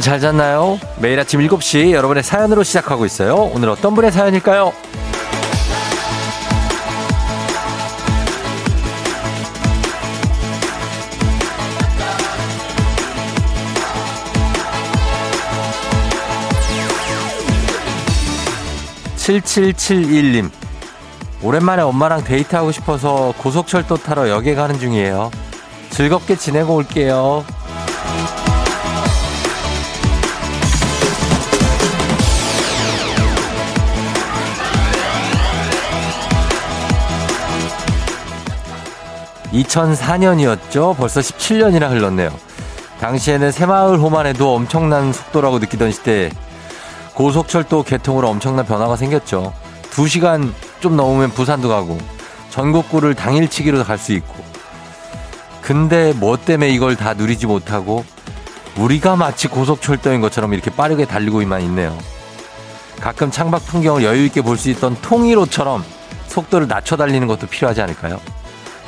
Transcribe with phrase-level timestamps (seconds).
[0.00, 0.80] 여러분 잘 잤나요?
[0.98, 3.34] 매일 아침 7시 여러분의 사연으로 시작하고 있어요.
[3.54, 4.72] 오늘 어떤 분의 사연일까요?
[19.16, 20.50] 7771님.
[21.42, 25.30] 오랜만에 엄마랑 데이트하고 싶어서 고속철도 타러 역에 가는 중이에요.
[25.90, 27.44] 즐겁게 지내고 올게요.
[39.52, 42.30] (2004년이었죠) 벌써 (17년이나) 흘렀네요
[43.00, 46.30] 당시에는 새마을 호만 해도 엄청난 속도라고 느끼던 시대에
[47.14, 49.52] 고속철도 개통으로 엄청난 변화가 생겼죠.
[49.90, 51.98] 2시간 좀 넘으면 부산도 가고
[52.50, 54.34] 전국구를 당일치기로 갈 수 있고
[55.62, 58.04] 근데 뭐 때문에 이걸 다 누리지 못하고
[58.76, 61.96] 우리가 마치 고속철도인 것처럼 이렇게 빠르게 달리고만 있네요.
[63.00, 65.84] 가끔 창밖 풍경을 여유있게 볼 수 있던 통일호처럼
[66.28, 68.20] 속도를 낮춰 달리는 것도 필요하지 않을까요?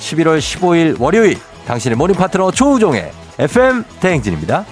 [0.03, 4.67] 11월 15일 월요일 당신의 morning 파트너 조우종의 FM 대행진입니다.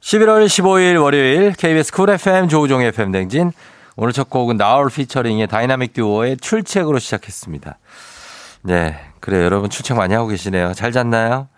[0.00, 3.52] 11월 15일 월요일 KBS 쿨 FM 조우종의 FM 대행진
[3.96, 7.78] 오늘 첫 곡은 나얼 피처링의 다이나믹 듀오의 출첵으로 시작했습니다.
[8.62, 9.44] 네, 그래요.
[9.44, 10.74] 여러분 출첵 많이 하고 계시네요.
[10.74, 11.48] 잘 잤나요?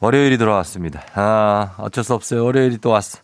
[0.00, 1.02] 월요일이 돌아왔습니다.
[1.14, 2.44] 아, 어쩔 수 없어요.
[2.44, 3.18] 월요일이 또 왔어.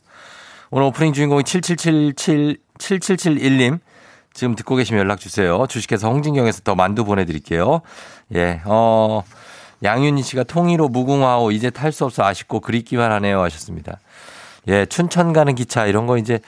[0.70, 3.81] 오늘 오프닝 주인공이 7777, 7771님.
[4.37, 5.67] 지금 듣고 계시면 연락 주세요.
[5.67, 7.81] 주식회사 홍진경에서 더 만두 보내드릴게요.
[8.34, 9.22] 예, 어,
[9.83, 13.99] 양윤희 씨가 통일호 무궁화호 이제 탈 수 없어 아쉽고 그립기만 하네요 하셨습니다.
[14.69, 16.41] 예, 춘천 가는 기차 이런 거 이제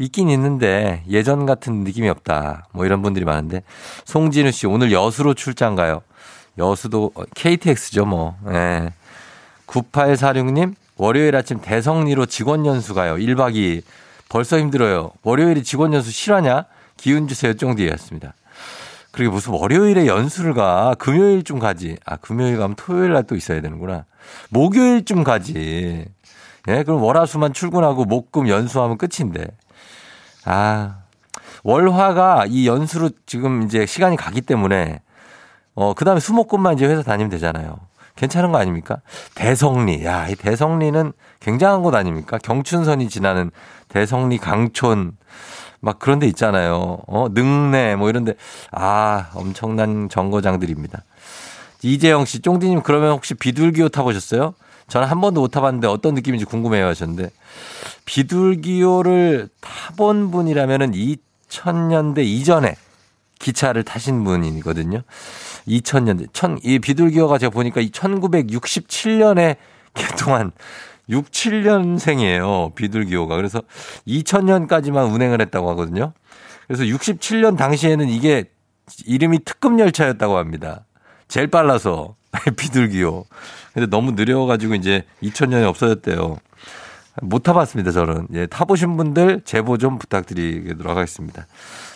[0.00, 2.66] 있긴 있는데 예전 같은 느낌이 없다.
[2.72, 3.62] 뭐 이런 분들이 많은데
[4.06, 6.02] 송진우 씨 오늘 여수로 출장 가요.
[6.58, 8.36] 여수도 KTX죠 뭐.
[8.50, 8.92] 예.
[9.68, 13.14] 9846님 월요일 아침 대성리로 직원 연수 가요.
[13.14, 13.82] 1박 2일.
[14.28, 15.12] 벌써 힘들어요.
[15.22, 16.64] 월요일에 직원 연수 실화냐?
[16.96, 18.34] 기운 주세요 쫑디였습니다.
[19.12, 20.94] 그리고 무슨 월요일에 연수를 가.
[20.98, 21.96] 금요일쯤 가지.
[22.04, 24.04] 아, 금요일 가면 토요일 날 또 있어야 되는구나.
[24.50, 26.04] 목요일쯤 가지.
[26.68, 29.46] 예, 그럼 월화수만 출근하고 목금 연수하면 끝인데.
[30.44, 30.98] 아,
[31.64, 35.00] 월화가 이 연수로 지금 이제 시간이 가기 때문에
[35.74, 37.78] 어, 그 다음에 수목금만 이제 회사 다니면 되잖아요.
[38.16, 38.98] 괜찮은 거 아닙니까?
[39.34, 40.04] 대성리.
[40.04, 42.38] 야, 이 대성리는 굉장한 곳 아닙니까?
[42.38, 43.50] 경춘선이 지나는
[43.88, 45.16] 대성리 강촌.
[45.80, 46.98] 막 그런 데 있잖아요.
[47.06, 48.34] 어, 능내 뭐 이런 데.
[48.72, 51.02] 아, 엄청난 정거장들입니다.
[51.82, 54.54] 이재영 씨, 쫑디님 그러면 혹시 비둘기호 타보셨어요?
[54.88, 57.30] 저는 한 번도 못 타봤는데 어떤 느낌인지 궁금해요 하셨는데
[58.04, 62.76] 비둘기호를 타본 분이라면은 2000년대 이전에
[63.38, 65.02] 기차를 타신 분이거든요.
[65.68, 66.28] 2000년대.
[66.32, 69.56] 천, 이 비둘기호가 제가 보니까 1967년에
[69.94, 70.52] 개통한
[71.08, 72.74] 6, 7년생이에요.
[72.74, 73.36] 비둘기호가.
[73.36, 73.62] 그래서
[74.06, 76.12] 2000년까지만 운행을 했다고 하거든요.
[76.66, 78.44] 그래서 67년 당시에는 이게
[79.04, 80.84] 이름이 특급 열차였다고 합니다.
[81.28, 82.16] 제일 빨라서
[82.56, 83.26] 비둘기호.
[83.72, 86.38] 근데 너무 느려가지고 이제 2000년에 없어졌대요.
[87.22, 88.28] 못 타봤습니다, 저는.
[88.34, 91.46] 예, 타보신 분들 제보 좀 부탁드리도록 하겠습니다.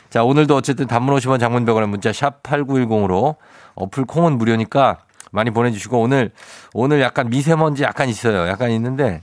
[0.09, 3.37] 자, 오늘도 어쨌든 단문 50원 장문 100원의 문자 샵 8910으로
[3.75, 4.99] 어플 콩은 무료니까
[5.31, 6.31] 많이 보내주시고 오늘,
[6.75, 8.49] 오늘 약간 미세먼지 약간 있어요.
[8.49, 9.23] 약간 있는데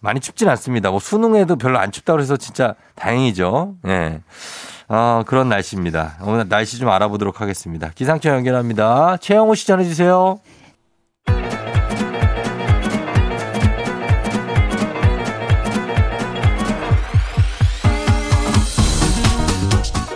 [0.00, 0.90] 많이 춥진 않습니다.
[0.90, 3.74] 뭐 수능에도 별로 안 춥다고 해서 진짜 다행이죠.
[3.88, 4.20] 예.
[4.88, 6.16] 아, 그런 날씨입니다.
[6.22, 7.90] 오늘 날씨 좀 알아보도록 하겠습니다.
[7.94, 9.16] 기상청 연결합니다.
[9.18, 10.38] 최영호 씨 전해주세요.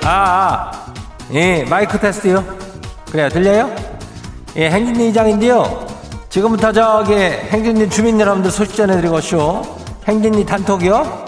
[0.04, 0.94] 아, 아.
[1.32, 2.44] 예, 마이크 테스트요.
[3.10, 3.81] 그래요, 들려요?
[4.56, 5.86] 예, 행진리 이장인데요.
[6.28, 9.62] 지금부터 저기 행진리 주민 여러분들 소식 전해드리고 쇼.
[10.06, 11.24] 행진리 단톡이요.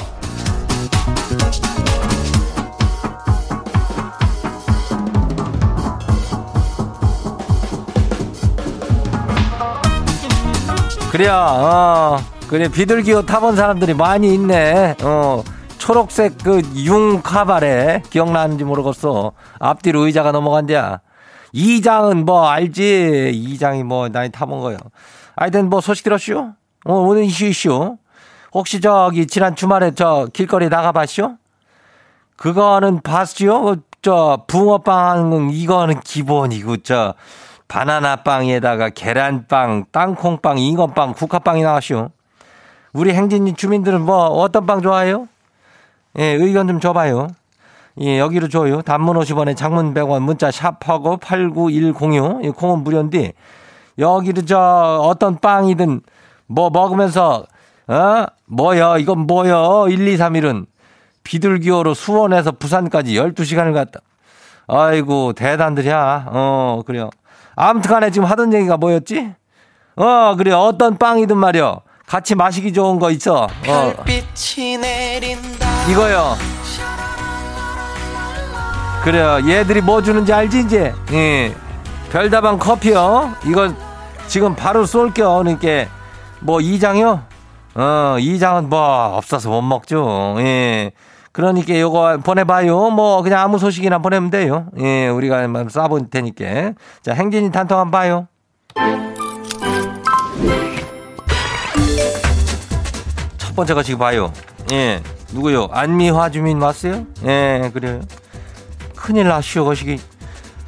[11.11, 12.19] 그래요, 어.
[12.49, 14.97] 그래, 비둘기호 타본 사람들이 많이 있네.
[15.03, 15.43] 어.
[15.79, 19.33] 초록색 그 융카바레 기억나는지 모르겠어.
[19.59, 21.01] 앞뒤로 의자가 넘어간대야.
[21.55, 23.31] 이장은 뭐 알지.
[23.33, 24.77] 이장이 뭐 나이 타본 거요.
[25.37, 26.53] 하여튼 뭐 소식 들었슈?
[26.85, 27.97] 어, 오늘 이슈 이슈.
[28.53, 31.37] 혹시 저기 지난 주말에 저 길거리 나가봤슈?
[32.37, 33.77] 그거는 봤슈?
[34.03, 37.15] 저 붕어빵 이거는 기본이고 저
[37.69, 42.11] 바나나 빵에다가 계란빵, 땅콩빵, 잉어빵, 국화빵이 나왔슈.
[42.93, 45.29] 우리 행진이 주민들은 뭐 어떤 빵 좋아해요?
[46.19, 47.29] 예, 의견 좀 줘봐요.
[48.01, 48.83] 예, 여기로 줘요.
[48.83, 52.45] 단문 50원에 장문 100원 문자 샵하고 89106.
[52.45, 53.33] 이 콩은 무료인데
[53.99, 56.01] 여기를 저 어떤 빵이든
[56.47, 57.47] 뭐 먹으면서
[57.87, 58.27] 어?
[58.47, 60.67] 뭐야 이건 뭐야 1, 2, 3일은
[61.23, 64.01] 비둘기호로 수원에서 부산까지 12시간을 갔다.
[64.67, 66.27] 아이고 대단들이야.
[66.31, 67.11] 어 그래요.
[67.55, 69.33] 아무튼 간에 지금 하던 얘기가 뭐였지?
[69.97, 71.77] 어 그래 어떤 빵이든 말이야.
[72.07, 73.45] 같이 마시기 좋은 거 있어.
[73.45, 73.93] 어.
[75.91, 76.35] 이거요.
[79.05, 79.39] 그래요.
[79.47, 80.95] 얘들이 뭐 주는지 알지 이제.
[81.13, 81.55] 예.
[82.11, 83.35] 별다방 커피요.
[83.45, 83.71] 이거
[84.29, 85.43] 지금 바로 쏠게요.
[85.43, 85.91] 그러니까
[86.41, 87.23] 뭐 이장요?
[87.75, 88.79] 어 이장은 뭐
[89.15, 90.37] 없어서 못 먹죠.
[90.39, 90.93] 예.
[91.33, 92.91] 그러니까 요거 보내봐요.
[92.91, 94.69] 뭐 그냥 아무 소식이나 보내면 돼요.
[94.79, 96.73] 예, 우리가 쏴볼 테니까.
[97.03, 98.29] 자, 행진이 단톡 한번 봐요.
[103.37, 104.33] 첫 번째 거 지금 봐요.
[104.73, 105.03] 예,
[105.33, 105.69] 누구요?
[105.73, 107.05] 안미화 주민 왔어요?
[107.27, 108.01] 예, 그래요.
[109.05, 110.01] 큰일 나시오, 거시기.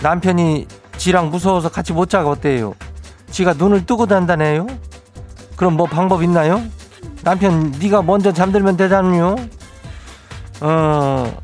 [0.03, 0.67] 남편이
[0.99, 2.75] 지랑 무서워서 같이 못 자고 어때요?
[3.31, 4.67] 지가 눈을 뜨고 잔다네요?
[5.57, 6.63] 그럼 뭐 방법 있나요?
[7.25, 9.37] 남편 네가 먼저 잠들면 되잖아요.
[10.61, 11.35] 어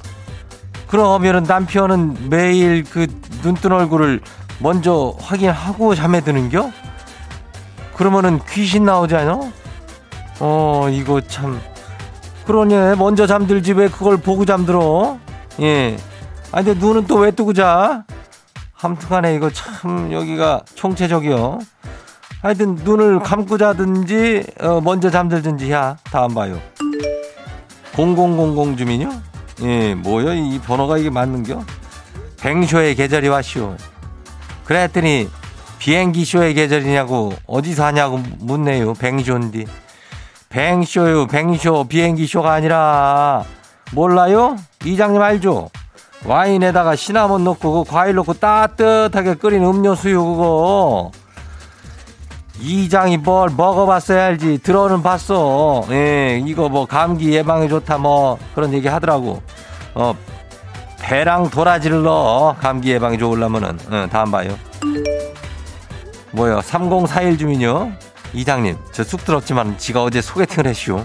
[0.86, 3.06] 그러면은 남편은 매일 그
[3.42, 4.20] 눈뜬 얼굴을
[4.58, 6.70] 먼저 확인하고 잠에 드는겨?
[7.96, 9.40] 그러면은 귀신 나오잖아?
[10.40, 11.58] 어 이거 참
[12.46, 15.16] 그러니 먼저 잠들지 왜 그걸 보고 잠들어?
[15.60, 15.96] 예.
[16.52, 18.04] 아 근데 눈은 또 왜 뜨고 자?
[18.74, 21.58] 함튼간에 이거 참 여기가 총체적이요.
[22.42, 26.60] 하여튼 눈을 감고 자든지 어, 먼저 잠들든지 야 다음 봐요.
[27.92, 29.10] 0000 주민요?
[29.62, 30.32] 예, 뭐요?
[30.34, 31.62] 이 번호가 이게 맞는겨?
[32.40, 33.76] 뱅쇼의 계절이 왔쇼.
[34.64, 35.28] 그랬더니
[35.78, 38.94] 비행기 쇼의 계절이냐고 어디서 하냐고 묻네요.
[38.94, 39.66] 뱅쇼인디.
[40.48, 43.44] 뱅쇼요, 뱅쇼, 비행기 쇼가 아니라
[43.92, 44.56] 몰라요?
[44.84, 45.70] 이장님 알죠?
[46.24, 51.10] 와인에다가 시나몬 넣고 그 과일 넣고 따뜻하게 끓인 음료수요 그거.
[52.60, 54.58] 이장이 뭘 먹어봤어야 알지?
[54.62, 55.84] 들어는 봤어.
[55.90, 59.42] 예 이거 뭐 감기 예방에 좋다 뭐 그런 얘기 하더라고.
[59.94, 60.14] 어
[61.00, 62.54] 배랑 도라지를 넣어.
[62.60, 63.78] 감기 예방에 좋으려면은.
[63.90, 64.56] 어, 다음 봐요.
[66.30, 66.60] 뭐요?
[66.62, 67.92] 3041 주민요?
[68.32, 71.02] 이장님 저 쑥 들었지만 지가 어제 소개팅을 했슈.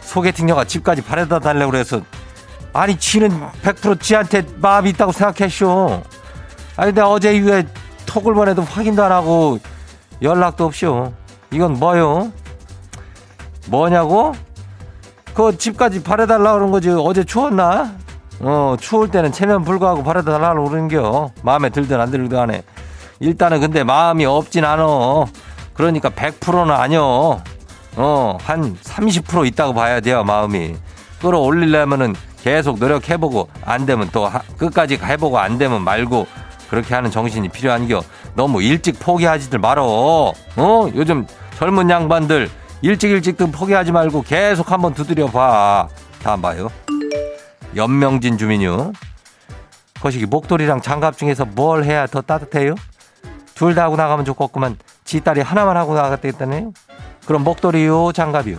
[0.00, 2.00] 소개팅녀가 집까지 바래다 달래고 그래서
[2.72, 3.30] 아니 지는
[3.62, 6.02] 100% 지한테 마음이 있다고 생각했쇼
[6.76, 7.66] 아니 근데 어제 이후에
[8.06, 9.58] 톡을 보내도 확인도 안 하고
[10.22, 11.12] 연락도 없쇼.
[11.52, 12.32] 이건 뭐요?
[13.68, 14.34] 뭐냐고?
[15.34, 16.90] 그 집까지 바래달라 그런 거지.
[16.90, 17.92] 어제 추웠나?
[18.40, 21.30] 어, 추울 때는 체면 불구하고 바래달라 그러는겨.
[21.42, 22.62] 마음에 들든 안 들든 안에.
[23.20, 25.26] 일단은 근데 마음이 없진 않어.
[25.74, 27.42] 그러니까 100%는 아니어.
[27.96, 30.76] 어, 한 30% 있다고 봐야 돼요, 마음이.
[31.20, 36.26] 끌어올리려면은 계속 노력해보고, 안 되면 또 끝까지 해보고, 안 되면 말고,
[36.70, 38.02] 그렇게 하는 정신이 필요한겨.
[38.34, 39.84] 너무 일찍 포기하지들 말어.
[40.56, 40.86] 어?
[40.94, 41.26] 요즘
[41.56, 42.50] 젊은 양반들
[42.82, 45.88] 일찍 일찍 포기하지 말고 계속 한번 두드려 봐.
[46.22, 46.68] 다음 봐요.
[47.74, 48.92] 연명진 주민요.
[50.00, 52.74] 거시기 목도리랑 장갑 중에서 뭘 해야 더 따뜻해요?
[53.54, 54.76] 둘 다 하고 나가면 좋겠구만.
[55.04, 56.72] 지 딸이 하나만 하고 나갔다겠다네요.
[57.26, 58.58] 그럼 목도리요, 장갑이요.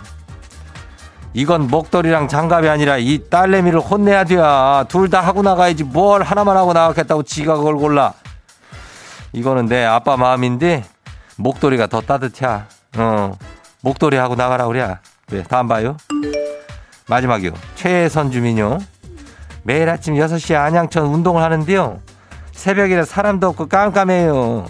[1.32, 4.84] 이건 목도리랑 장갑이 아니라 이 딸내미를 혼내야 돼야.
[4.88, 8.12] 둘 다 하고 나가야지 뭘 하나만 하고 나갔겠다고 지가 그걸 골라.
[9.32, 10.84] 이거는 내 아빠 마음인데
[11.36, 12.46] 목도리가 더 따뜻해.
[12.96, 13.32] 어.
[13.82, 14.98] 목도리 하고 나가라 그래.
[15.28, 15.96] 네, 다음 봐요.
[17.08, 17.52] 마지막이요.
[17.76, 18.78] 최선 주민요.
[19.62, 22.00] 매일 아침 6시에 안양천 운동을 하는데요.
[22.52, 24.66] 새벽이라 사람도 없고 깜깜해요.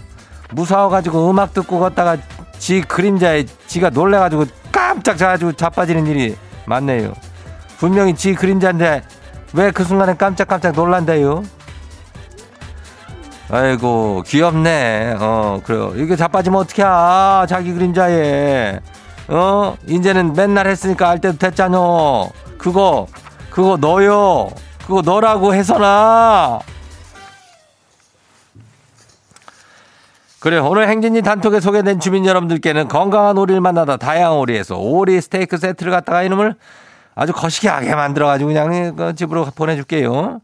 [0.53, 2.19] 무서워가지고 음악 듣고 걷다가
[2.59, 6.37] 지 그림자에 지가 놀래가지고 깜짝 자가지고 자빠지는 일이
[6.67, 7.13] 많네요.
[7.79, 9.03] 분명히 지 그림자인데
[9.55, 11.43] 왜 그 순간에 깜짝깜짝 놀란다요?
[13.51, 15.17] 아이고 귀엽네.
[15.19, 15.93] 어 그래요.
[15.97, 16.85] 이게 자빠지면 어떡해?
[16.87, 18.79] 아, 자기 그림자에.
[19.29, 22.31] 어 이제는 맨날 했으니까 알 때도 됐잖여.
[22.59, 23.07] 그거
[23.51, 24.51] 그거 너요.
[24.87, 26.61] 그거 너라고 해서나.
[30.41, 35.93] 그래 오늘 행진이 단톡에 소개된 주민 여러분들께는 건강한 오리를 만나다 다양한 오리에서 오리 스테이크 세트를
[35.93, 36.55] 갖다가 이놈을
[37.15, 40.41] 아주 거시기하게 만들어가지고 그냥 그 집으로 보내줄게요.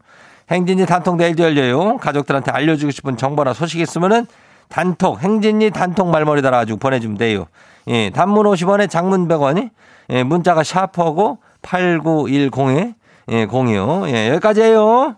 [0.51, 1.97] 행진이 단톡 내일도 열려요.
[1.97, 4.27] 가족들한테 알려주고 싶은 정보나 소식 있으면은
[4.69, 7.47] 단톡 행진이 단톡 말머리 달아가지고 보내주면 돼요.
[7.87, 9.71] 예, 단문 50원에 장문 100원이
[10.11, 12.93] 예, 문자가 샵하고 8910에
[13.29, 14.13] 예, 0이요.
[14.13, 15.15] 예, 여기까지예요.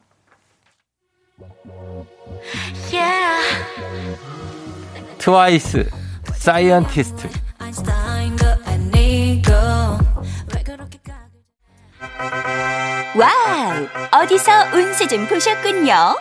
[5.29, 5.87] 트와이스
[6.33, 7.29] Scientist
[13.15, 14.23] wow!
[14.23, 16.15] 어디서 운세 좀 보셨군요.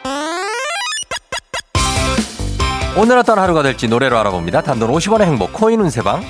[2.99, 4.63] 오늘 어떤 하루가 될지 노래로 알아봅니다.
[4.63, 6.23] 단돈 50원의 행복 코인 운세방.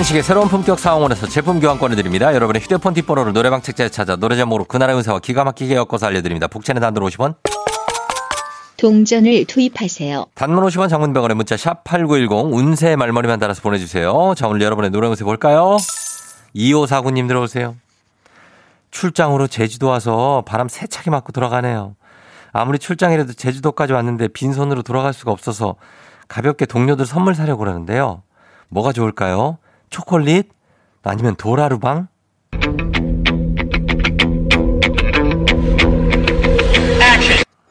[0.00, 2.34] 한식의 새로운 품격 상황원에서 제품 교환권을 드립니다.
[2.34, 6.46] 여러분의 휴대폰 뒷번호를 노래방 책자에 찾아 노래 제목으로 그날의 운세와 기가 막히게 엮어서 알려드립니다.
[6.46, 7.34] 복채는 단돈 50원.
[8.78, 10.24] 동전을 투입하세요.
[10.34, 14.32] 단문 50원 장문병원의 문자 샵 8910 운세 말머리만 달아서 보내주세요.
[14.38, 15.76] 자 오늘 여러분의 노래 운세 볼까요?
[16.56, 17.76] 2549님 들어오세요.
[18.90, 21.94] 출장으로 제주도 와서 바람 세차게 맞고 돌아가네요.
[22.52, 25.74] 아무리 출장이라도 제주도까지 왔는데 빈손으로 돌아갈 수가 없어서
[26.26, 28.22] 가볍게 동료들 선물 사려고 그러는데요.
[28.70, 29.58] 뭐가 좋을까요?
[29.90, 30.48] 초콜릿?
[31.02, 32.08] 아니면 도라루방?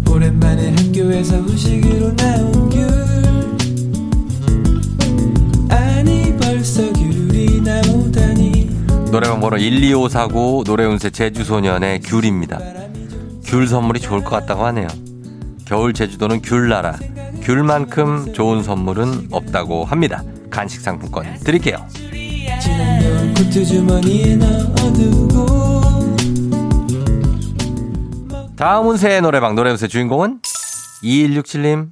[0.10, 2.88] 오랜만에 학교에서 후식으로 나온 귤
[5.72, 8.70] 아니 벌써 귤이 나오다니
[9.12, 12.60] 노래방 번호 12549 노래운세 제주소년의 귤입니다.
[13.46, 14.88] 귤 선물이 좋을 것 같다고 하네요.
[15.66, 16.98] 겨울 제주도는 귤나라.
[17.42, 20.24] 귤만큼 좋은 선물은 없다고 합니다.
[20.50, 21.78] 간식 상품권 드릴게요.
[28.56, 30.42] 다음 운세의 노래방 노래 운세 주인공은
[31.04, 31.92] 2167님.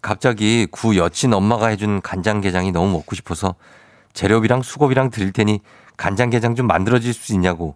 [0.00, 3.56] 갑자기 구 여친 엄마가 해준 간장게장이 너무 먹고 싶어서
[4.12, 5.60] 재료비랑 수고비랑 드릴 테니
[5.96, 7.74] 간장게장 좀 만들어 줄 수 있냐고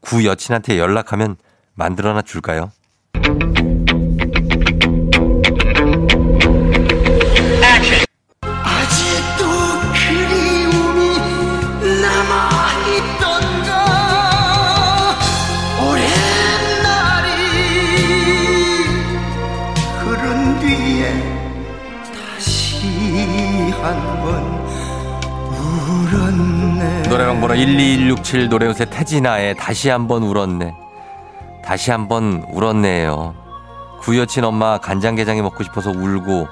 [0.00, 1.36] 구 여친한테 연락하면
[1.74, 2.70] 만들어나 줄까요?
[27.30, 30.74] 울었네 노래방 번호 12167 노래운세 태진아의 다시 한번 울었네.
[31.64, 33.36] 다시 한번 울었네요.
[34.00, 36.48] 구여친 엄마 간장게장이 먹고 싶어서 울고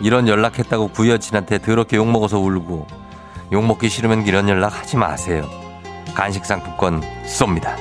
[0.00, 2.88] 이런 연락했다고 구여친한테 더럽게 욕먹어서 울고
[3.52, 5.48] 욕먹기 싫으면 이런 연락 하지 마세요.
[6.14, 7.76] 간식 상품권 쏩니다.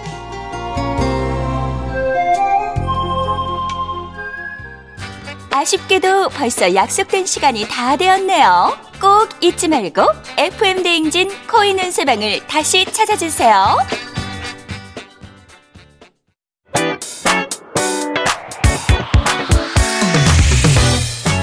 [5.50, 8.87] 아쉽게도 벌써 약속된 시간이 다 되었네요.
[9.00, 10.02] 꼭 잊지 말고
[10.38, 13.78] FM 대행진 코인 은세방을 다시 찾아주세요.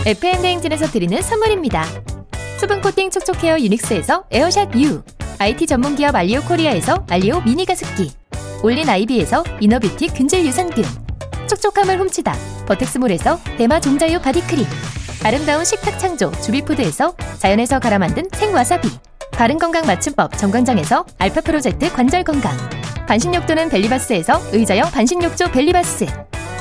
[0.07, 1.85] FM 대행진에서 드리는 선물입니다.
[2.59, 5.03] 수분 코팅 촉촉 헤어 유닉스에서 에어샷 U,
[5.39, 8.11] IT 전문 기업 알리오 코리아에서 알리오 미니 가습기,
[8.63, 10.85] 올린 아이비에서 inner beauty 균질 유산균,
[11.49, 12.35] 촉촉함을 훔치다
[12.67, 14.67] 버텍스몰에서 대마 종자유 바디 크림,
[15.25, 18.91] 아름다운 식탁 창조 주비푸드에서 자연에서 갈아 만든 생와사비,
[19.31, 22.55] 바른건강 맞춤법 정관장에서 알파 프로젝트 관절 건강,
[23.09, 26.07] 반신욕조는 벨리바스에서 의자형 반신욕조 벨리바스,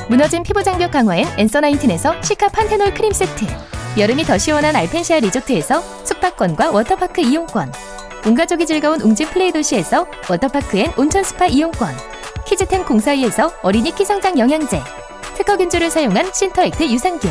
[0.08, 3.44] 무너진 피부 장벽 강화엔 엔서 나인틴에서 시카 판테놀 크림 세트
[3.98, 7.70] 여름이 더 시원한 알펜시아 리조트에서 숙박권과 워터파크 이용권
[8.26, 11.94] 온가족이 즐거운 웅진 플레이 도시에서 워터파크 and 온천 스파 이용권
[12.46, 14.80] 키즈텐 공사이에서 어린이 키성장 영양제
[15.36, 17.30] 특허 균주를 사용한 신터액트 유산균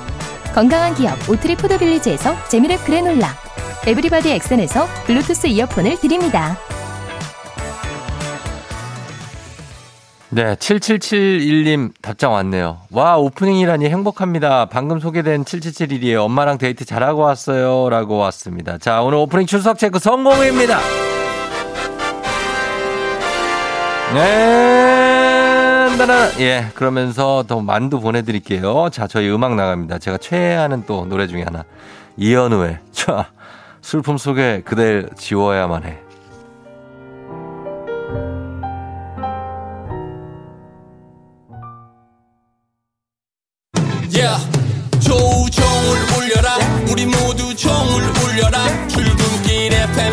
[0.53, 3.29] 건강한 기업 오트리 푸드빌리지에서 재미랩 그래놀라
[3.87, 6.57] 에브리바디 엑센에서 블루투스 이어폰을 드립니다.
[10.33, 12.77] 네, 7771님 답장 왔네요.
[12.91, 14.67] 와, 오프닝이라니 행복합니다.
[14.67, 16.23] 방금 소개된 7771이에요.
[16.23, 17.89] 엄마랑 데이트 잘하고 왔어요.
[17.89, 18.77] 라고 왔습니다.
[18.77, 20.79] 자, 오늘 오프닝 출석 체크 성공입니다.
[24.13, 25.00] 네,
[25.91, 28.89] 아름다나 예 그러면서 더 만두 보내드릴게요.
[28.91, 29.99] 자 저희 음악 나갑니다.
[29.99, 31.65] 제가 최애하는 또 노래 중에 하나
[32.17, 33.31] 이현우의 자
[33.81, 35.99] 슬픔 속에 그댈 지워야만 해.
[44.13, 44.37] Yeah.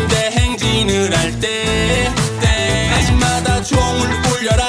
[0.09, 2.07] 대행진을 할 때
[2.41, 4.68] 때마다 종을 울려라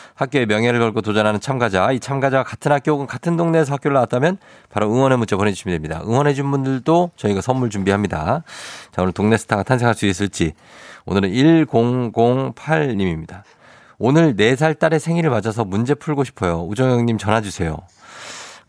[0.21, 4.37] 학교의 명예를 걸고 도전하는 참가자, 이 참가자가 같은 학교 혹은 같은 동네에서 학교를 나왔다면
[4.69, 6.01] 바로 응원의 문자 보내주시면 됩니다.
[6.05, 8.43] 응원해준 분들도 저희가 선물 준비합니다.
[8.91, 10.53] 자, 오늘 동네 스타가 탄생할 수 있을지.
[11.05, 13.41] 오늘은 1008님입니다.
[13.97, 16.65] 오늘 4살 딸의 생일을 맞아서 문제 풀고 싶어요.
[16.67, 17.77] 우정영님 전화 주세요.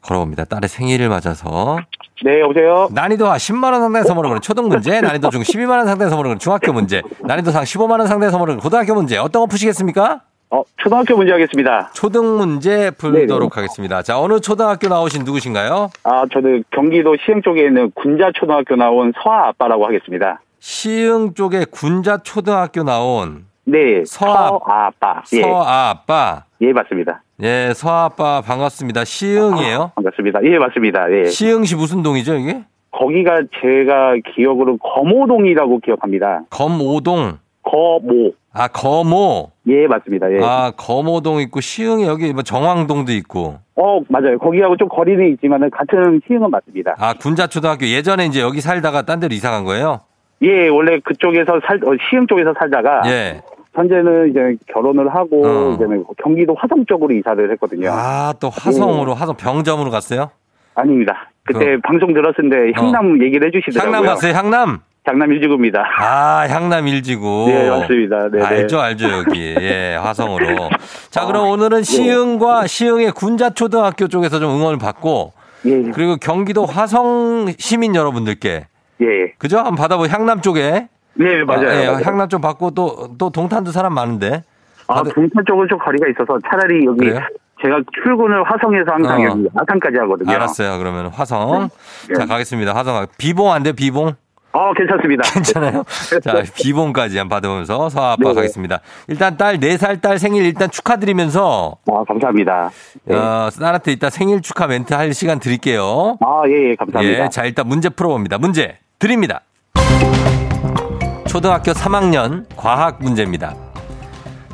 [0.01, 0.47] 걸어봅니다.
[0.47, 1.79] 딸의 생일을 맞아서.
[2.25, 2.89] 네, 여보세요?
[2.93, 6.73] 난이도 하 10만원 상당의 선물을 거는 초등 문제, 난이도 중 12만원 상당의 선물을 거는 중학교
[6.73, 9.19] 문제, 난이도 상 15만원 상당의 선물을 거는 고등학교 문제.
[9.19, 10.23] 어떤 거 푸시겠습니까?
[10.55, 11.91] 어, 초등학교 문제 하겠습니다.
[11.95, 14.03] 초등 문제 풀도록 하겠습니다.
[14.03, 15.89] 자, 어느 초등학교 나오신 누구신가요?
[16.05, 20.43] 아, 저는 경기도 시흥 쪽에 있는 군자 초등학교 나온 서아 아빠라고 하겠습니다.
[20.59, 25.23] 시흥 쪽에 군자 초등학교 나온 네, 서아- 서아 아빠.
[25.33, 26.45] 예, 서아 아빠.
[26.61, 27.23] 예, 맞습니다.
[27.43, 29.07] 예, 서아 아빠 반갑습니다.
[29.07, 29.93] 시흥이에요?
[29.95, 30.41] 반갑습니다.
[30.45, 31.11] 예, 맞습니다.
[31.13, 31.25] 예.
[31.31, 32.63] 시흥시 무슨 동이죠, 이게?
[32.91, 36.43] 거기가 제가 기억으로 거모동이라고 기억합니다.
[36.51, 37.39] 검오동.
[37.63, 38.33] 거모.
[38.53, 39.51] 아, 거모.
[39.67, 40.31] 예, 맞습니다.
[40.33, 40.39] 예.
[40.43, 43.59] 아, 거모동 있고 시흥에 여기 뭐 정왕동도 있고.
[43.77, 44.39] 어, 맞아요.
[44.39, 46.95] 거기하고 좀 거리는 있지만 은 같은 시흥은 맞습니다.
[46.99, 50.01] 아, 군자 초등학교 예전에 이제 여기 살다가 딴 데로 이사 간 거예요?
[50.43, 53.41] 예, 원래 그쪽에서 살, 어, 시흥 쪽에서 살다가 예.
[53.75, 55.75] 현재는 이제 결혼을 하고 어.
[55.75, 57.91] 이제는 경기도 화성 쪽으로 이사를 했거든요.
[57.91, 60.31] 아, 또 화성으로, 화성 병점으로 갔어요?
[60.75, 61.31] 아닙니다.
[61.45, 63.91] 그때 방송 들었을 때 향남 얘기를 해주시더라고요.
[63.91, 63.97] 어.
[63.97, 64.81] 향남 갔어요, 향남?
[65.05, 65.85] 장남 일지구입니다.
[65.99, 67.47] 아, 향남 일지구.
[67.49, 68.29] 네, 맞습니다.
[68.31, 68.45] 네, 네.
[68.45, 69.55] 알죠, 알죠, 여기.
[69.61, 70.71] 예, 화성으로.
[71.11, 75.33] 자, 그럼 오늘은 시흥과 시흥의 군자초등학교 쪽에서 좀 응원을 받고,
[75.67, 78.67] 예, 그리고 경기도 화성 시민 여러분들께,
[79.01, 79.33] 예.
[79.39, 79.59] 그죠?
[79.59, 80.87] 한번 받아보 향남 쪽에.
[81.15, 81.69] 네, 맞아요.
[81.69, 82.05] 아, 예, 맞아요.
[82.05, 84.45] 향남 쪽 받고 또, 또 동탄도 사람 많은데.
[84.87, 87.19] 아, 동탄 쪽은 좀 거리가 있어서 차라리 여기 그래요?
[87.61, 89.25] 제가 출근을 화성에서 항상 어.
[89.25, 90.33] 여기 아산까지 하거든요.
[90.33, 90.79] 알았어요.
[90.79, 91.69] 그러면 화성.
[92.09, 92.15] 네.
[92.15, 92.75] 자, 가겠습니다.
[92.75, 93.07] 화성.
[93.19, 94.15] 비봉 안 돼, 비봉?
[94.53, 95.23] 어, 괜찮습니다.
[95.33, 95.85] 괜찮아요?
[96.23, 98.35] 자, 비봉까지 한번 받으면서 서아빠 네.
[98.35, 98.81] 가겠습니다.
[99.09, 102.71] 일단 딸, 4살 딸 생일 일단 축하드리면서, 아, 감사합니다.
[103.05, 103.17] 네.
[103.17, 106.19] 어, 딸한테 이따 생일 축하 멘트 할 시간 드릴게요.
[106.21, 107.25] 아, 예, 예, 감사합니다.
[107.25, 108.39] 예, 자, 일단 문제 풀어봅니다.
[108.39, 109.41] 문제 드립니다.
[111.27, 113.55] 초등학교 3학년 과학 문제입니다.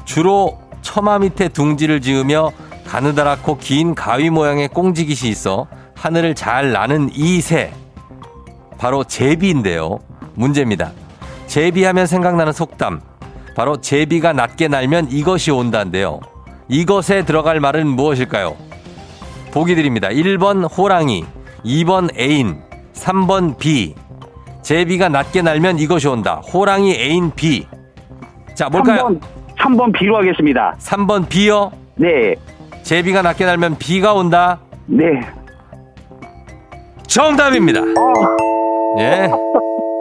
[0.04, 2.52] 주로 처마 밑에 둥지를 지으며
[2.86, 7.72] 가느다랗고 긴 가위 모양의 꽁지깃이 있어 하늘을 잘 나는 이 새.
[8.78, 9.98] 바로 제비인데요.
[10.34, 10.92] 문제입니다.
[11.46, 13.00] 제비하면 생각나는 속담.
[13.56, 16.20] 바로 제비가 낮게 날면 이것이 온다인데요.
[16.68, 18.56] 이것에 들어갈 말은 무엇일까요?
[19.52, 20.08] 보기 드립니다.
[20.08, 21.24] 1번 호랑이,
[21.64, 22.60] 2번 애인,
[22.94, 23.94] 3번 비.
[24.62, 26.42] 제비가 낮게 날면 이것이 온다.
[26.52, 27.66] 호랑이, 애인, 비.
[28.54, 29.08] 자, 뭘까요?
[29.08, 29.20] 3번,
[29.58, 30.76] 3번 B로 하겠습니다.
[30.78, 31.72] 3번 비요.
[31.96, 32.34] 네,
[32.82, 34.60] 제비가 낮게 날면 비가 온다.
[34.86, 35.04] 네.
[37.06, 37.80] 정답입니다.
[37.80, 38.36] 아,
[38.98, 39.28] 예.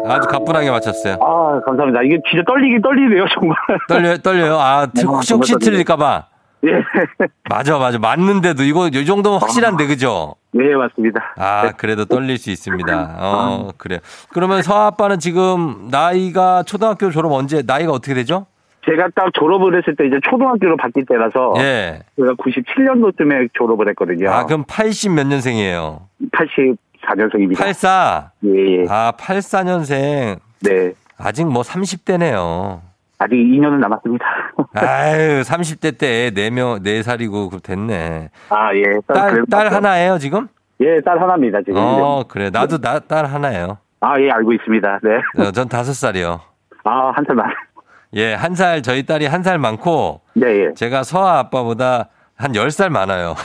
[0.05, 1.15] 아주 가뿐하게 맞췄어요.
[1.21, 2.01] 아, 감사합니다.
[2.03, 3.57] 이게 진짜 떨리긴 떨리네요, 정말.
[3.87, 4.57] 떨려요, 떨려요.
[4.59, 5.53] 아, 트- 혹시, 혹시.
[5.59, 6.25] 틀릴까봐.
[6.65, 6.69] 예.
[7.49, 7.99] 맞아, 맞아.
[7.99, 10.35] 맞는데도 이거, 이 정도면 확실한데, 그죠?
[10.51, 11.33] 네, 맞습니다.
[11.37, 13.15] 아, 그래도 떨릴 수 있습니다.
[13.19, 13.99] 어, 그래요.
[14.33, 18.47] 그러면 서아 아빠는 지금 나이가 초등학교 졸업 언제, 나이가 어떻게 되죠?
[18.89, 21.99] 제가 딱 졸업을 했을 때 이제 초등학교로 바뀔 때라서 예.
[22.15, 24.31] 제가 97년도쯤에 졸업을 했거든요.
[24.31, 25.99] 아, 그럼 80 몇 년생이에요?
[27.17, 27.57] 84년생입니다.
[27.57, 28.31] 84.
[28.45, 28.85] 예, 예.
[28.89, 30.39] 아, 84년생.
[30.61, 30.93] 네.
[31.17, 32.81] 아직 뭐 30대네요.
[33.19, 34.25] 아직 2년은 남았습니다.
[34.75, 38.29] 아유, 30대 때 4명, 4살이고, 그 됐네.
[38.49, 38.83] 아, 예.
[39.07, 39.73] 딸, 딸.
[39.73, 40.47] 하나예요, 지금?
[40.81, 41.77] 예, 딸 하나입니다, 지금.
[41.77, 42.49] 어, 그래.
[42.51, 43.77] 나도 나, 딸 하나예요.
[44.01, 44.99] 아, 예, 알고 있습니다.
[45.01, 45.43] 네.
[45.43, 46.39] 어, 전 다섯 살이요.
[46.83, 47.47] 아, 한 살만.
[48.13, 50.73] 예, 한 살, 저희 딸이 한 살 많고, 네, 예.
[50.75, 53.35] 제가 서아 아빠보다 한열살 많아요.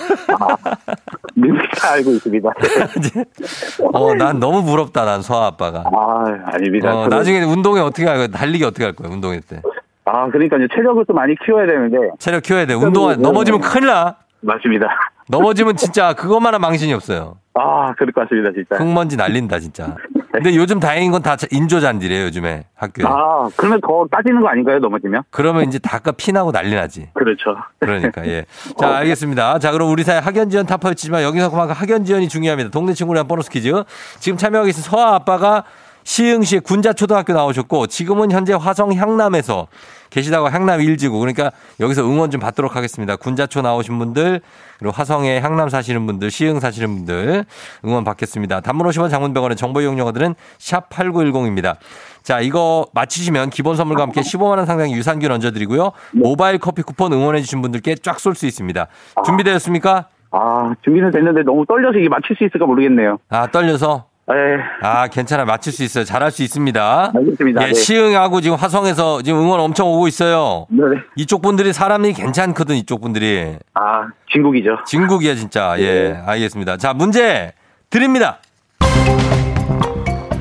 [1.35, 2.49] 능力알고 있습니다.
[3.93, 5.85] 어, 난 너무 부럽다, 난 서아 아빠가.
[5.87, 6.95] 아, 아닙니다.
[6.95, 8.27] 어, 나중에 운동에 어떻게 할 거야?
[8.29, 9.09] 달리기 어떻게 할 거야?
[9.11, 9.63] 운동회 때.
[10.05, 10.69] 아, 그러니까요.
[10.75, 11.97] 체력을 또 많이 키워야 되는데.
[12.19, 12.75] 체력 키워야 돼.
[12.75, 14.17] 운동, 넘어지면 큰일 나.
[14.41, 14.87] 맞습니다.
[15.29, 17.37] 넘어지면 진짜 그것만한 망신이 없어요.
[17.55, 18.77] 아, 그럴 것 같습니다, 진짜.
[18.77, 19.97] 흙먼지 날린다, 진짜.
[20.33, 23.05] 근데 요즘 다행인 건 다 인조잔디래요, 요즘에 학교에.
[23.07, 25.23] 아, 그러면 더 따지는 거 아닌가요, 넘어지면?
[25.31, 27.09] 그러면 이제 다가 피나고 난리 나지.
[27.15, 27.57] 그렇죠.
[27.79, 28.45] 그러니까, 예.
[28.79, 29.59] 자, 알겠습니다.
[29.61, 32.71] 자, 그럼 우리 사회 학연 지원 타파였지만 여기서 그만큼 학연 지원이 중요합니다.
[32.71, 33.73] 동네 친구를 한 보너스 퀴즈.
[34.19, 35.65] 지금 참여하고 계신 서아 아빠가
[36.05, 39.69] 시흥시의 군자초등학교 나오셨고 지금은 현재 화성 향남에서
[40.11, 43.17] 계시다고 향남 1지구 그러니까 여기서 응원 좀 받도록 하겠습니다.
[43.17, 44.43] 군자초 나오신 분들
[44.79, 47.45] 그리고 화성에 향남 사시는 분들 시흥 사시는 분들
[47.87, 48.61] 응원 받겠습니다.
[48.61, 51.77] 단문 50원 장문 100원의 정보 이용료들은 샵 8910입니다.
[52.23, 55.93] 자 이거 맞히시면 기본 선물과 함께 15만 원 상당의 유산균 얹어드리고요.
[56.13, 58.87] 모바일 커피 쿠폰 응원해 주신 분들께 쫙 쏠 수 있습니다.
[59.25, 60.09] 준비되었습니까?
[60.31, 63.19] 아, 준비는 됐는데 너무 떨려서 이게 맞출 수 있을까 모르겠네요.
[63.31, 64.87] 아 떨려서 예.
[64.87, 65.45] 아, 괜찮아.
[65.45, 66.05] 맞출 수 있어요.
[66.05, 67.13] 잘할 수 있습니다.
[67.15, 67.63] 알겠습니다.
[67.63, 67.75] 예, 네.
[67.75, 70.67] 시흥하고 지금 화성에서 지금 응원 엄청 오고 있어요.
[70.71, 70.83] 네.
[71.17, 73.57] 이쪽 분들이 사람이 괜찮거든, 이쪽 분들이.
[73.75, 74.79] 아, 진국이죠.
[74.87, 75.75] 진국이야, 진짜.
[75.79, 76.77] 예, 알겠습니다.
[76.79, 77.53] 자, 문제
[77.91, 78.39] 드립니다.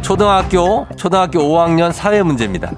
[0.01, 2.71] 초등학교, 초등학교 5학년 사회 문제입니다.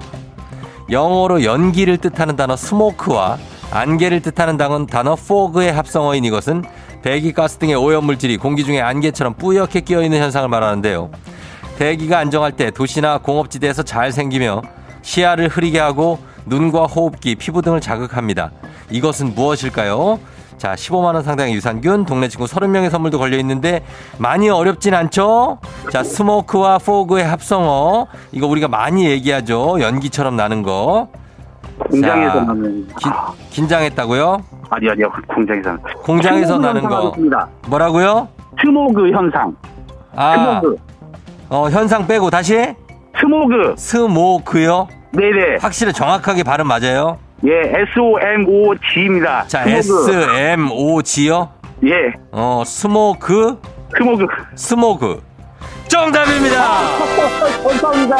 [0.90, 3.38] 영어로 연기를 뜻하는 단어 스모크와
[3.72, 6.62] 안개를 뜻하는 단어, 단어 포그의 합성어인 이것은
[7.04, 11.10] 배기가스 등의 오염물질이 공기 중에 안개처럼 뿌옇게 끼어있는 현상을 말하는데요.
[11.76, 14.62] 대기가 안정할 때 도시나 공업지대에서 잘 생기며
[15.02, 18.52] 시야를 흐리게 하고 눈과 호흡기, 피부 등을 자극합니다.
[18.90, 20.18] 이것은 무엇일까요?
[20.56, 23.84] 자, 15만원 상당의 유산균, 동네 친구 30명의 선물도 걸려 있는데
[24.16, 25.58] 많이 어렵진 않죠?
[25.92, 28.06] 자, smoke와 fog의 합성어.
[28.32, 29.78] 이거 우리가 많이 얘기하죠.
[29.78, 31.08] 연기처럼 나는 거.
[31.78, 32.86] 공장에서 자, 나는.
[32.98, 33.10] 기-
[33.50, 34.38] 긴장했다고요?
[34.70, 35.10] 아니, 아니요.
[35.28, 35.76] 공장에서.
[36.02, 36.96] 공장에서 스모그 나는 거.
[37.06, 37.48] 하겠습니다.
[37.68, 38.28] 뭐라고요?
[38.60, 39.54] 스모그 현상.
[40.16, 40.76] 아, 스모그.
[41.50, 42.74] 어, 현상 빼고 다시?
[43.20, 43.74] 스모그.
[43.76, 44.88] smoke요?
[45.12, 45.58] 네네.
[45.60, 47.18] 확실히 정확하게 발음 맞아요?
[47.46, 47.50] 예,
[47.82, 49.44] S-O-M-O-G입니다.
[49.46, 50.10] 자, 스모그.
[50.22, 51.48] S-M-O-G요?
[51.86, 53.60] 예, 어, smoke,
[53.96, 54.26] 스모그.
[54.54, 55.22] 스모그.
[55.88, 56.64] 정답입니다!
[57.62, 58.16] 감사합니다.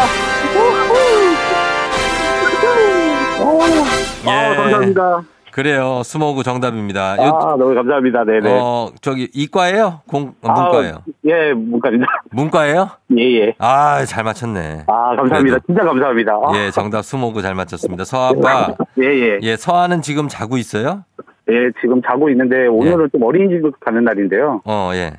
[4.26, 4.30] 예.
[4.30, 5.22] 아, 감사합니다.
[5.50, 6.02] 그래요.
[6.04, 7.16] 스모그 정답입니다.
[7.18, 8.24] 요- 아, 너무 감사합니다.
[8.24, 8.58] 네네.
[8.60, 10.00] 어, 저기, 이과예요?
[10.08, 10.94] 공, 어, 문과예요?
[10.96, 12.06] 아, 예, 문과입니다.
[12.32, 12.90] 문과예요?
[13.16, 13.54] 예, 예.
[13.58, 14.84] 아, 잘 맞췄네.
[14.88, 15.38] 아, 감사합니다.
[15.40, 15.60] 그래도.
[15.66, 16.32] 진짜 감사합니다.
[16.32, 18.04] 아, 예, 정답 스모그 잘 맞췄습니다.
[18.04, 18.74] 서아빠.
[18.98, 19.38] 예, 예.
[19.42, 21.04] 예, 서아는 지금 자고 있어요?
[21.48, 24.60] 예, 지금 자고 있는데 오늘은 좀 어린이집 가는 날인데요.
[24.64, 25.12] 어, 예.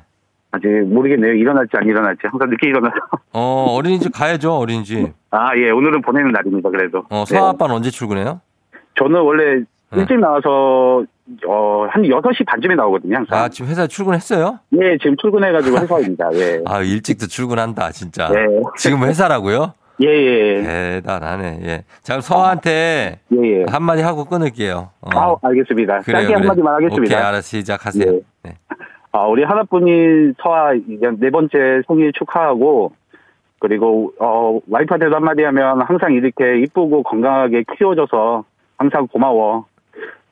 [0.52, 1.32] 아직 모르겠네요.
[1.34, 2.20] 일어날지 안 일어날지.
[2.24, 2.94] 항상 늦게 일어나서.
[3.32, 5.12] 어, 어린이집 가야죠, 어린이집.
[5.30, 6.70] 아, 예, 오늘은 보내는 날입니다.
[6.70, 7.04] 그래도.
[7.10, 7.34] 어, 네.
[7.36, 8.40] 서아 아빠는 언제 출근해요?
[8.98, 10.00] 저는 원래 네.
[10.00, 11.04] 일찍 나와서
[11.46, 13.16] 어, 한 6시 반쯤에 나오거든요.
[13.16, 13.38] 항상.
[13.38, 14.60] 아, 지금 회사에 출근했어요?
[14.80, 16.28] 예, 지금 출근해가지고 회사입니다.
[16.34, 16.62] 예.
[16.66, 18.28] 아, 일찍도 출근한다, 진짜.
[18.28, 18.46] 네.
[18.78, 19.74] 지금 회사라고요?
[20.02, 20.62] 예, 예.
[20.62, 21.84] 대단하네, 예.
[22.02, 23.64] 자, 그럼 서아한테 예, 예.
[23.68, 24.90] 한마디 하고 끊을게요.
[25.00, 25.10] 어.
[25.10, 26.00] 아, 알겠습니다.
[26.00, 26.34] 그래요, 짧게 그래.
[26.34, 27.16] 한마디만 하겠습니다.
[27.16, 27.42] 오케이, 알았어.
[27.42, 28.12] 시작하세요.
[28.12, 28.20] 네.
[28.44, 28.56] 네.
[29.16, 30.74] 아, 우리 하나뿐인 서아
[31.18, 32.92] 네 번째 생일 축하하고
[33.58, 38.44] 그리고 어 와이프한테도 한마디 하면 항상 이렇게 이쁘고 건강하게 키워줘서
[38.76, 39.64] 항상 고마워.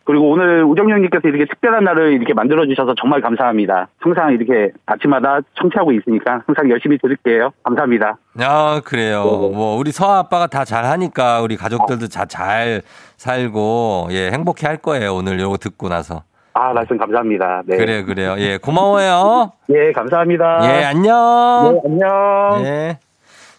[0.04, 3.88] 그리고 오늘 우정 형님께서 이렇게 특별한 날을 이렇게 만들어 주셔서 정말 감사합니다.
[4.00, 7.52] 항상 이렇게 아침마다 청취하고 있으니까 항상 열심히 들을게요.
[7.62, 8.18] 감사합니다.
[8.38, 9.24] 아, 그래요.
[9.24, 9.56] 네.
[9.56, 12.82] 뭐, 우리 서아 아빠가 다 잘하니까 우리 가족들도 다잘
[13.16, 15.14] 살고, 예, 행복해 할 거예요.
[15.14, 16.22] 오늘 요거 듣고 나서.
[16.54, 17.62] 아 말씀 감사합니다.
[17.66, 17.76] 네.
[17.76, 18.36] 그래요, 그래요.
[18.38, 19.52] 예, 고마워요.
[19.70, 20.60] 예 감사합니다.
[20.62, 21.72] 예, 안녕.
[21.74, 22.64] 네, 안녕.
[22.64, 22.98] 예.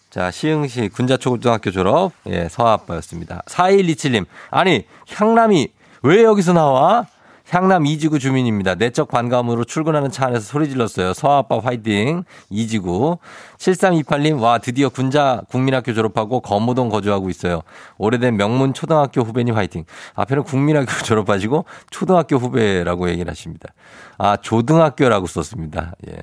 [0.09, 3.41] 자, 시흥시 군자초등학교 졸업, 예, 서아빠였습니다.
[3.47, 5.67] 4127님, 아니, 향남이
[6.03, 7.05] 왜 여기서 나와?
[7.49, 8.75] 향남 이지구 주민입니다.
[8.75, 11.13] 내적 반감으로 출근하는 차 안에서 소리 질렀어요.
[11.13, 12.23] 서아빠 화이팅.
[12.49, 13.17] 이지구.
[13.57, 17.61] 7328님, 와, 드디어 군자 국민학교 졸업하고 거무동 거주하고 있어요.
[17.97, 19.85] 오래된 명문 초등학교 후배님 화이팅.
[20.15, 23.69] 앞에는 국민학교 졸업하시고 초등학교 후배라고 얘기를 하십니다.
[24.17, 25.93] 아, 조등학교라고 썼습니다.
[26.07, 26.15] 예.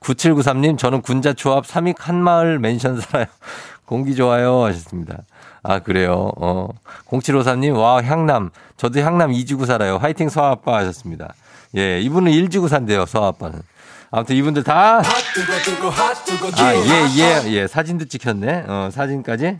[0.00, 3.26] 9793님, 저는 군자 초합 삼익 한마을 맨션 살아요.
[3.84, 5.18] 공기 좋아요 하셨습니다.
[5.62, 6.32] 아, 그래요.
[6.36, 6.68] 어.
[7.08, 8.50] 0753님, 와, 향남.
[8.76, 9.96] 저도 향남 2지구 살아요.
[9.96, 11.34] 화이팅 서아빠 하셨습니다.
[11.76, 13.62] 예, 이분은 1지구 산대요, 서아빠는.
[14.10, 15.00] 아무튼 이분들 다.
[16.62, 17.66] 아, 예, 예, 예.
[17.66, 18.64] 사진도 찍혔네.
[18.68, 19.56] 어, 사진까지.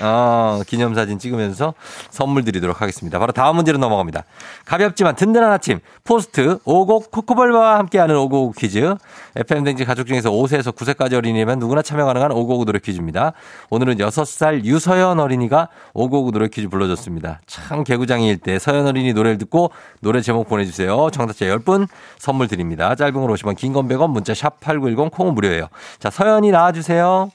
[0.00, 1.74] 어, 기념사진 찍으면서
[2.10, 3.18] 선물 드리도록 하겠습니다.
[3.18, 4.24] 바로 다음 문제로 넘어갑니다.
[4.64, 8.94] 가볍지만 든든한 아침, 포스트, 오곡 코코볼바와 함께하는 오곡 퀴즈.
[9.36, 13.32] FM댕지 가족 중에서 5세에서 9세까지 어린이면 누구나 참여 가능한 오곡 노래 퀴즈입니다.
[13.70, 17.40] 오늘은 6살 유서연 어린이가 오곡 노래 퀴즈 불러줬습니다.
[17.46, 21.10] 참 개구장이일 때 서연 어린이 노래를 듣고 노래 제목 보내주세요.
[21.12, 21.86] 정답자 10분
[22.18, 22.94] 선물 드립니다.
[22.94, 25.68] 짧은 걸 50원, 긴 건 100원, 문자 샵 8910, 콩은 무료예요.
[26.00, 27.30] 자, 서연이 나와주세요.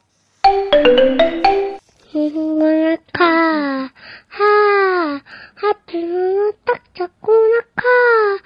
[3.11, 3.89] 카,
[4.29, 5.21] 하,
[5.55, 7.83] 하트 딱 잡고 나카,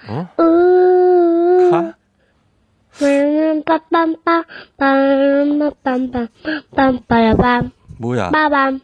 [0.10, 0.28] 어?
[0.42, 1.94] 으, 카?
[3.04, 4.46] 음, 빠빰빰,
[4.80, 6.30] 빰빰빰빰,
[6.76, 8.32] 빰빠라밤, 뭐야?
[8.32, 8.80] 빠밤,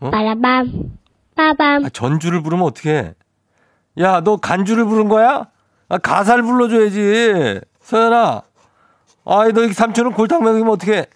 [0.00, 0.10] 어?
[0.10, 0.98] 빠라밤,
[1.34, 1.86] 빠밤.
[1.86, 3.14] 아, 전주를 부르면 어떡해?
[4.00, 5.46] 야, 너 간주를 부른 거야?
[5.88, 7.62] 아, 가사를 불러줘야지.
[7.80, 8.42] 서연아.
[9.24, 11.06] 아이, 너 삼촌은 골탕 먹이면 어떡해?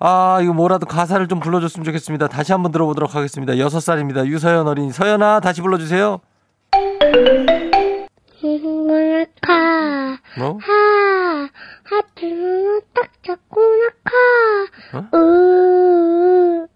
[0.00, 2.28] 아, 이거 뭐라도 가사를 좀 불러줬으면 좋겠습니다.
[2.28, 3.58] 다시 한번 들어보도록 하겠습니다.
[3.58, 4.26] 여섯 살입니다.
[4.26, 4.92] 유서연 어린이.
[4.92, 6.20] 서연아, 다시 불러주세요.
[9.40, 10.58] 카, 뭐?
[10.58, 11.48] 하,
[11.84, 13.60] 하트 딱 잡고
[14.92, 15.08] 나카, 어?
[15.16, 16.68] 으,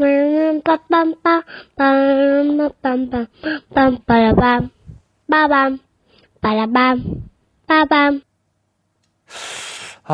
[0.00, 1.44] 음, 빠빰빰,
[1.76, 3.26] 빰빰빰빰,
[3.74, 4.70] 빰빠라밤,
[5.30, 5.78] 빠밤,
[6.40, 7.22] 빠라밤,
[7.66, 8.20] 빠밤.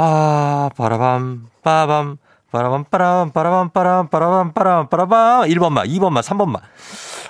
[0.01, 2.19] 아, 빠라밤, 빠밤,
[2.53, 5.49] 빠라밤, 빠라밤, 빠라밤, 빠라밤, 빠라밤, 빠라밤, 빠라밤.
[5.49, 6.61] 1번만, 2번만, 3번만.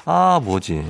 [0.05, 0.85] 아, 뭐지?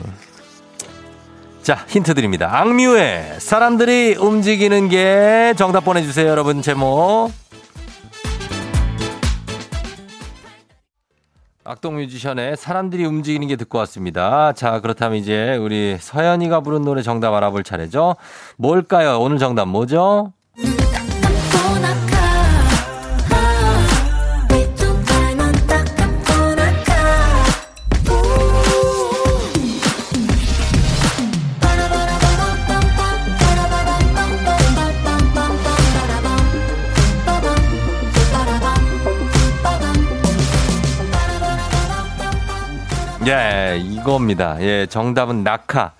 [1.63, 2.51] 자, 힌트 드립니다.
[2.53, 6.63] 악뮤의 사람들이 움직이는 게 정답 보내주세요, 여러분.
[6.63, 7.31] 제목.
[11.63, 14.53] 악동 뮤지션의 사람들이 움직이는 게 듣고 왔습니다.
[14.53, 18.17] 자, 그렇다면 이제 우리 서연이가 부른 노래 정답 알아볼 차례죠.
[18.57, 19.21] 뭘까요?
[19.21, 20.33] 오늘 정답 뭐죠?
[43.29, 44.57] 예, 이겁니다.
[44.63, 45.93] 예, 정답은 낙하.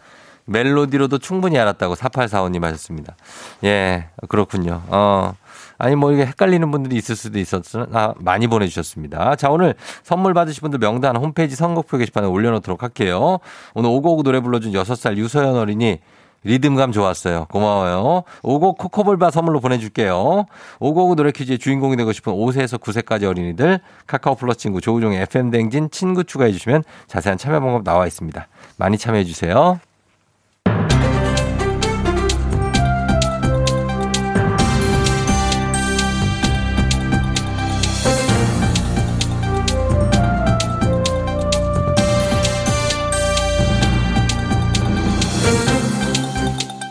[0.47, 3.17] 멜로디로도 충분히 알았다고 4845님 하셨습니다.
[3.65, 4.83] 예, 그렇군요.
[4.87, 5.35] 어.
[5.77, 9.37] 아니, 뭐, 이게 헷갈리는 분들이 있을 수도 있었으나, 아, 많이 보내주셨습니다.
[9.37, 13.41] 자, 오늘 선물 받으실 분들 명단 홈페이지 선곡표 게시판에 올려놓도록 할게요.
[13.75, 16.01] 오늘 오고오고 노래 불러준 6살 유서연 어린이
[16.45, 17.47] 리듬감 좋았어요.
[17.51, 18.23] 고마워요.
[18.43, 20.47] 오고 코코볼바 선물로 보내줄게요.
[20.81, 25.91] 오고오고 노래 퀴즈의 주인공이 되고 싶은 5세에서 9세까지 어린이들 카카오 플러스 친구 조우종의 FM 댕진
[25.91, 28.47] 친구 추가해 주시면 자세한 참여 방법 나와 있습니다.
[28.77, 29.81] 많이 참여해 주세요.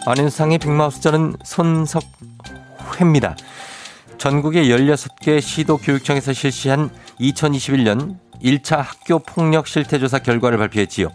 [0.09, 3.35] 안윤상의 빅마우스 저는 손석회입니다.
[4.17, 6.89] 전국의 16개 시도 교육청에서 실시한
[7.19, 11.09] 2021년 1차 학교 폭력 실태조사 결과를 발표했지요.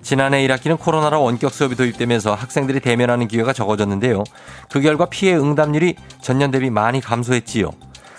[0.00, 4.24] 지난해 1학기는 코로나로 원격 수업이 도입되면서 학생들이 대면하는 기회가 적어졌는데요.
[4.70, 7.70] 그 결과 피해 응답률이 전년 대비 많이 감소했지요.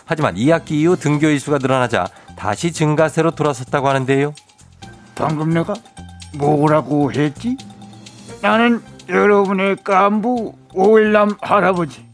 [0.05, 4.35] 하지만 2학기 이후 등교 일수가 늘어나자 다시 증가세로 돌아섰다고 하는데요.
[5.15, 5.73] 방금 내가
[6.35, 7.57] 뭐라고 했지?
[8.43, 12.05] 나는 여러분의 깐부 오일남 할아버지.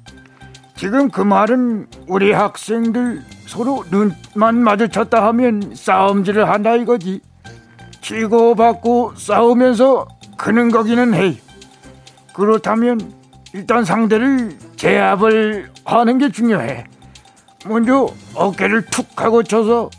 [0.77, 7.21] 지금 그 말은 우리 학생들 서로 눈만 마주쳤다 하면 싸움질을 한다 이거지.
[8.01, 11.37] 치고받고 싸우면서 크는 거기는 해.
[12.33, 13.13] 그렇다면
[13.53, 16.85] 일단 상대를 제압을 하는 게 중요해.
[17.65, 19.89] 먼저 어깨를 툭 하고 쳐서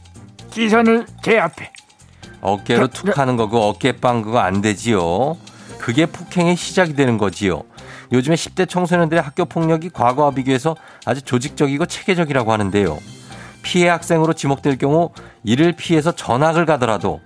[0.50, 1.72] 기선을 제압해.
[2.42, 5.36] 어깨로 저- 툭 하는 거, 그 어깨빵 그거 안 되지요.
[5.78, 7.62] 그게 폭행의 시작이 되는 거지요.
[8.12, 12.98] 요즘에 10대 청소년들의 학교 폭력이 과거와 비교해서 아주 조직적이고 체계적이라고 하는데요.
[13.62, 15.10] 피해 학생으로 지목될 경우
[15.42, 17.20] 이를 피해서 전학을 가더라도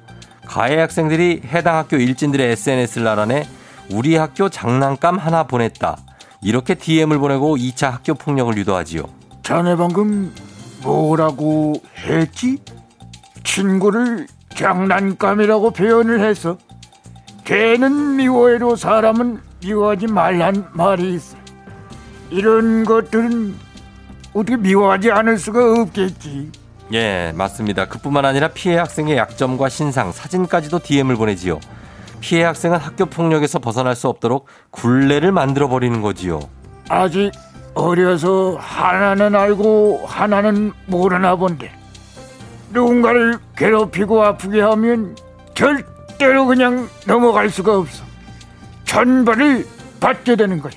[0.47, 3.47] 가해 학생들이 해당 학교 일진들의 SNS를 알아내
[3.91, 5.99] 우리 학교 장난감 하나 보냈다.
[6.43, 9.03] 이렇게 DM을 보내고 2차 학교 폭력을 유도하지요.
[9.43, 10.35] 자네 방금
[10.83, 12.59] 뭐라고 했지?
[13.45, 16.57] 친구를 장난감이라고 표현을 해서
[17.51, 21.37] 걔는 미워해도 사람은 미워하지 말란 말이 있어.
[22.31, 23.57] 이런 것들은
[24.33, 26.53] 어떻게 미워하지 않을 수가 없겠지.
[26.93, 27.87] 예, 맞습니다.
[27.87, 31.59] 그뿐만 아니라 피해 학생의 약점과 신상, 사진까지도 DM을 보내지요.
[32.21, 36.39] 피해 학생은 학교 폭력에서 벗어날 수 없도록 굴레를 만들어 버리는 거지요.
[36.89, 37.33] 아직
[37.75, 41.73] 어려서 하나는 알고 하나는 모르나 본데.
[42.73, 45.17] 누군가를 괴롭히고 아프게 하면
[45.53, 45.90] 절
[46.21, 48.05] 대로 그냥 넘어갈 수가 없어.
[48.85, 49.67] 천벌을
[50.01, 50.73] 받게 되는 거야.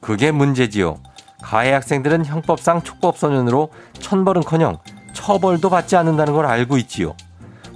[0.00, 0.98] 그게 문제지요.
[1.40, 4.78] 가해 학생들은 형법상 촉법소년으로 천벌은커녕
[5.12, 7.14] 처벌도 받지 않는다는 걸 알고 있지요.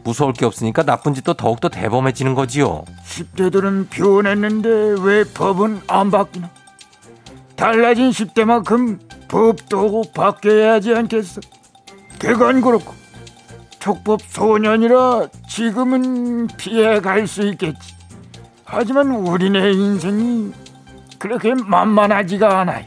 [0.03, 2.85] 무서울 게 없으니까 나쁜 짓도 더욱더 대범해지는 거지요.
[3.05, 6.51] 10대들은 변했는데 왜 법은 안 바뀌나?
[7.55, 11.41] 달라진 10대만큼 법도 바뀌어야 하지 않겠어?
[12.19, 12.95] 그건 그렇고
[13.87, 17.95] 촉법 소년이라 지금은 피해갈 수 있겠지.
[18.65, 20.53] 하지만 우리네 인생이
[21.21, 22.85] 그렇게 만만하지가 않아요.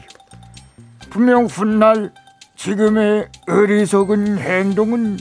[1.08, 2.12] 분명 훗날
[2.54, 5.18] 지금의 어리석은 행동은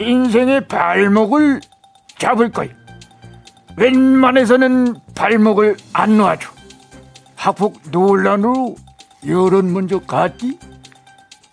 [0.00, 1.60] 인생의 발목을
[2.18, 2.74] 잡을 거예요.
[3.76, 6.50] 웬만해서는 발목을 안 놔줘.
[7.36, 8.74] 학폭 논란으로
[9.28, 10.58] 여론 먼저 갔지?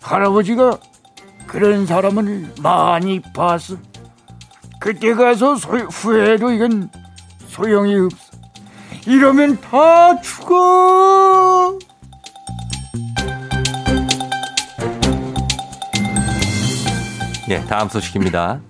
[0.00, 0.80] 할아버지가
[1.52, 3.76] 그런 사람을 많이 봤어.
[4.80, 6.88] 그때 가서 소, 후회도 이건
[7.46, 8.32] 소용이 없어.
[9.06, 11.78] 이러면 다 죽어.
[17.50, 18.60] 예, 다음 소식입니다.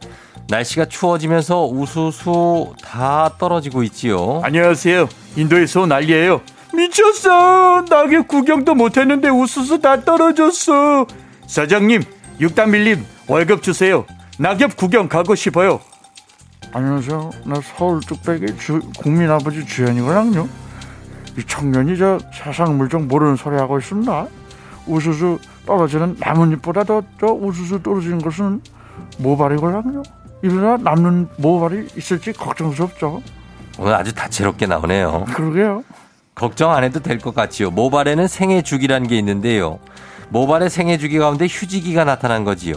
[0.48, 4.40] 날씨가 추워지면서 우수수 다 떨어지고 있지요.
[4.42, 5.08] 안녕하세요.
[5.36, 6.40] 인도에서 온 알리예요.
[6.74, 7.84] 미쳤어.
[7.88, 11.06] 낙엽 구경도 못했는데 우수수 다 떨어졌어.
[11.46, 12.02] 사장님,
[12.42, 14.04] 육단 밀림 월급 주세요.
[14.36, 15.80] 낙엽 구경 가고 싶어요.
[16.72, 17.30] 안녕하세요.
[17.44, 20.48] 나 서울 뚝배기 주, 국민 아버지 주연이거든요.
[21.38, 24.26] 이 청년이 저 세상 물정 모르는 소리 하고 있습니다.
[24.88, 28.60] 우수수 떨어지는 나뭇잎보다 더저 우수수 떨어지는 것은
[29.18, 30.02] 모발이거든요.
[30.42, 33.22] 이러다 남는 모발이 있을지 걱정스럽죠.
[33.78, 35.26] 오늘 아주 다채롭게 나오네요.
[35.32, 35.84] 그러게요.
[36.34, 37.70] 걱정 안 해도 될 것 같지요.
[37.70, 39.78] 모발에는 생애 주기라는 게 있는데요.
[40.32, 42.76] 모발의 생애 주기 가운데 휴지기가 나타난 거지요.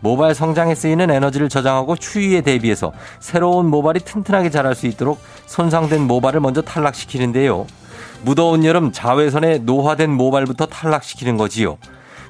[0.00, 6.40] 모발 성장에 쓰이는 에너지를 저장하고 추위에 대비해서 새로운 모발이 튼튼하게 자랄 수 있도록 손상된 모발을
[6.40, 7.66] 먼저 탈락시키는데요.
[8.22, 11.76] 무더운 여름 자외선에 노화된 모발부터 탈락시키는 거지요.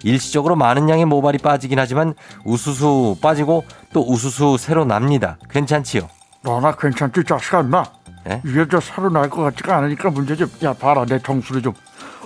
[0.02, 5.38] 일시적으로 많은 양의 모발이 빠지긴 하지만 우수수 빠지고 또 우수수 새로 납니다.
[5.48, 6.08] 괜찮지요?
[6.42, 7.84] 너나 괜찮지 자식아 나
[8.28, 8.42] 예?
[8.44, 10.44] 이게 저 새로 날 것 같지가 않으니까 문제지.
[10.64, 11.72] 야 봐라 내 정수리 좀.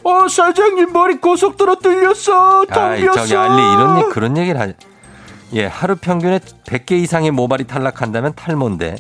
[0.02, 2.66] 어, 사장님 머리 고속도로 뚫렸어.
[2.66, 3.38] 텅 저기 비었어.
[3.40, 4.74] 알리 이런 얘기 그런 얘기를 하지.
[5.52, 8.96] 예, 하루 평균에 100개 이상의 모발이 탈락한다면 탈모인데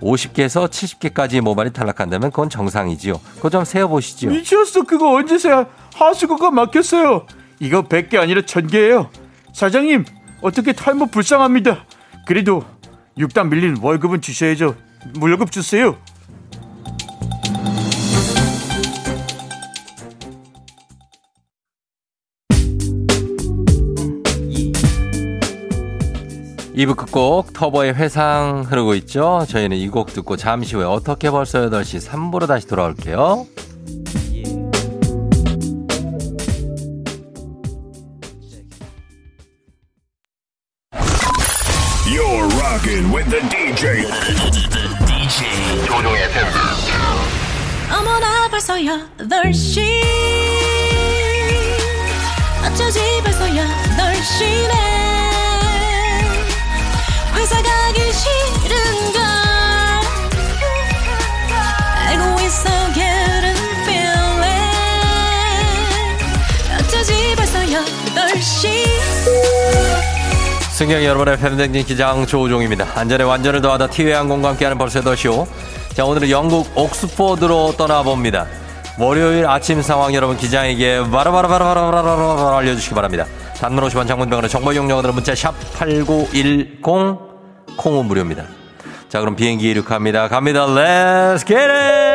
[0.00, 3.20] 50개에서 70개까지의 모발이 탈락한다면 그건 정상이지요.
[3.36, 4.28] 그거 좀 세어 보시죠.
[4.28, 4.84] 미쳤어.
[4.84, 5.66] 그거 언제세요?
[5.94, 7.26] 하수구가 막혔어요.
[7.58, 9.08] 이거 100개 아니라 1000개예요.
[9.52, 10.04] 사장님,
[10.40, 11.84] 어떻게 탈모 불쌍합니다.
[12.26, 12.62] 그래도
[13.18, 14.76] 육단 밀린 월급은 주셔야죠.
[15.20, 15.96] 월급 주세요.
[26.78, 29.44] 이부 끝곡 터보의 회상 흐르고 있죠.
[29.48, 33.46] 저희는 이 곡 듣고 잠시 후에 어떻게 벌써 8시 3부로 다시 돌아올게요.
[42.06, 44.04] You're rocking with the DJ.
[45.06, 46.46] DJ 조종의 FM.
[47.92, 50.47] 어머나 벌써 8시
[70.78, 72.86] 승경 여러분의 팬댕진 기장 조우종입니다.
[72.94, 75.44] 안전에 완전을 더하다 티웨이 항공과 함께하는 벌써 8시오.
[75.92, 78.46] 자, 오늘은 영국 옥스포드로 떠나봅니다.
[78.96, 83.26] 월요일 아침 상황 여러분 기장에게 바로바로바로바로바로 알려주시기 바랍니다.
[83.56, 88.44] 단문 50원 장문병원의 정보 용량으로 문자 샵 8910 콩은 무료입니다.
[89.08, 90.28] 자, 그럼 비행기 이륙합니다.
[90.28, 90.64] 갑니다.
[90.64, 92.07] Let's get it!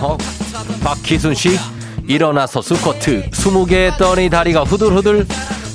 [0.00, 0.20] 아홉.
[0.82, 1.58] 박희순 씨
[2.06, 5.26] 일어나서 스쿼트 20개 했더니 다리가 후들후들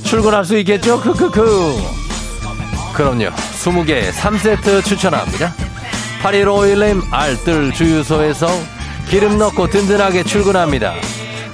[0.03, 0.99] 출근할 수 있겠죠?
[1.01, 1.77] 크크크.
[2.93, 3.29] 그럼요.
[3.29, 5.53] 20개 3세트 추천합니다.
[6.23, 8.47] 8151님 알뜰 주유소에서
[9.09, 10.95] 기름 넣고 든든하게 출근합니다.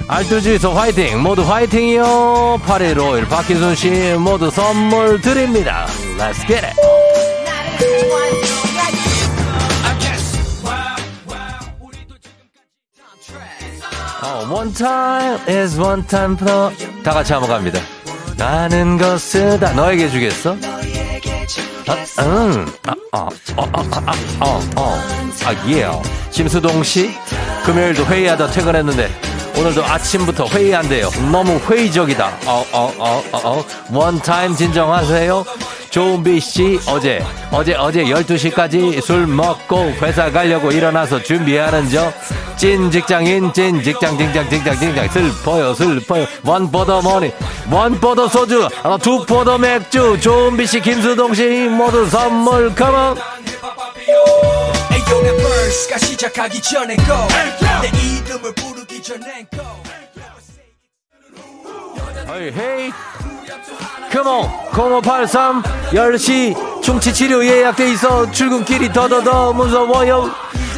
[0.06, 1.22] 알뜰 주유소 화이팅!
[1.22, 2.60] 모두 화이팅이요!
[2.66, 5.86] 8151 박희순 씨 모두 선물 드립니다.
[6.18, 6.74] Let's get it
[14.42, 17.80] one time is one time for 다 같이 한번 갑니다.
[18.36, 20.56] 나는 것을 다 너에게 주겠어?
[26.30, 27.14] 심수동 씨.
[27.64, 29.08] 금요일도 회의하다 퇴근했는데
[29.56, 31.10] 오늘도 아침부터 회의한대요.
[31.30, 32.38] 너무 회의적이다.
[32.46, 33.64] 어, 어, 어, 어, 어.
[33.92, 35.44] 원타임 진정하세요.
[35.94, 42.12] 조은비 씨, 어제, 어제, 어제 12시까지 술 먹고 회사 가려고 일어나서 준비하는 저,
[42.56, 46.26] 찐 직장인, 찐 직장, 직장, 직장, 직장, 슬퍼요, 슬퍼요.
[46.42, 47.30] one for the money,
[47.70, 52.74] one for the 소주, 어, two for the 맥주, 조은비 씨, 김수동 씨, 모두 선물,
[52.74, 53.14] come on!
[57.06, 57.24] Go.
[62.26, 63.33] Hey
[64.12, 64.48] come on
[65.02, 68.30] 0583 10시 충치치료 예약돼 있어.
[68.30, 70.30] 출근길이 더더더 무서워요.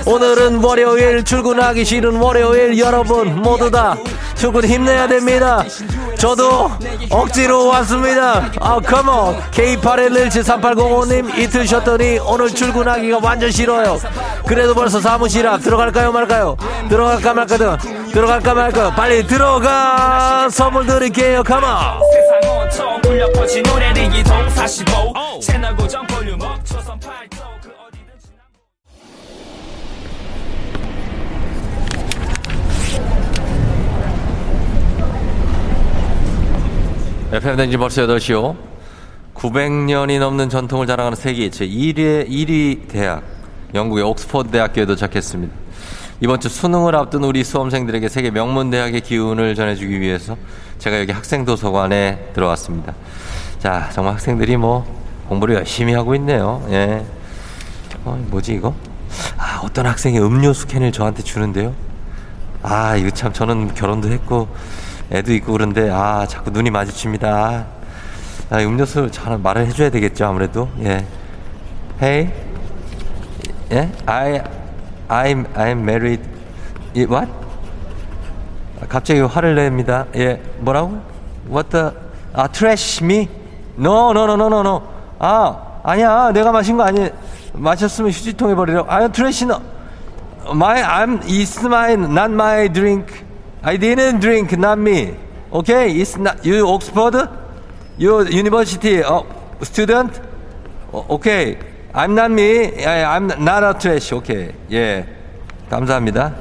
[0.06, 3.96] 오늘은 월요일 출근하기 싫은 월요일 여러분 모두 다
[4.36, 5.64] 출근 힘내야 됩니다.
[6.16, 6.70] 저도
[7.10, 8.50] 억지로 왔습니다.
[8.60, 13.98] 아 컴온 K81173805님 이틀 쉬었더니 오늘 출근하기가 완전 싫어요.
[14.46, 16.56] 그래도 벌써 사무실 앞 들어갈까요 말까요?
[16.88, 17.76] 들어갈까 말까요
[18.12, 21.42] 들어갈까 말까요 빨리 들어가 선물 드릴게요.
[21.42, 21.66] 컴온
[22.66, 28.28] 온통 울려 퍼진 노래는 이동 45 채널 고정 volume up 조선 팔도 그 어디든지
[37.32, 38.56] FM댕지 벌써 8시요.
[39.34, 43.22] 900년이 넘는 전통을 자랑하는 세계 제1위, 1위 대학,
[43.74, 45.65] 영국의 옥스퍼드 대학교에 도착했습니다.
[46.18, 50.38] 이번 주 수능을 앞둔 우리 수험생들에게 세계 명문 대학의 기운을 전해주기 위해서
[50.78, 52.94] 제가 여기 학생 도서관에 들어왔습니다.
[53.58, 54.86] 자, 정말 학생들이 뭐
[55.28, 56.66] 공부를 열심히 하고 있네요.
[56.70, 57.04] 예.
[58.06, 58.74] 어, 뭐지 이거?
[59.36, 61.74] 아, 어떤 학생이 음료수 캔을 저한테 주는데요.
[62.62, 64.48] 아, 이거 참 저는 결혼도 했고
[65.12, 67.66] 애도 있고 그런데 아, 자꾸 눈이 마주칩니다.
[68.48, 70.70] 아, 음료수 잘 말을 해줘야 되겠죠 아무래도.
[70.80, 71.04] 예.
[72.00, 72.32] Hey,
[73.72, 73.92] 예?
[74.06, 74.40] I,
[75.08, 76.22] I'm, I'm married.
[76.96, 77.30] 예, what?
[78.80, 80.06] 아, 갑자기 화를 냅니다.
[80.14, 81.00] 예, 뭐라고?
[81.48, 81.90] What the?
[82.32, 83.28] 아, trash me?
[83.78, 84.82] No, no, no, no, no, no.
[85.18, 86.32] 아, 아니야.
[86.32, 87.08] 내가 마신 거 아니.
[87.52, 88.90] 마셨으면 휴지통에 버리라고.
[88.90, 89.60] 아, 트래시 너.
[90.48, 93.24] My, I'm, it's mine, not my drink.
[93.62, 95.14] I didn't drink, not me.
[95.52, 97.28] Okay, it's not, you Oxford?
[97.98, 99.22] You university uh,
[99.62, 100.20] student?
[100.92, 101.56] 어, okay,
[101.96, 102.72] I'm not me.
[102.84, 104.14] I'm not a trash.
[104.14, 105.06] Okay, 예.
[105.70, 106.34] 감사합니다.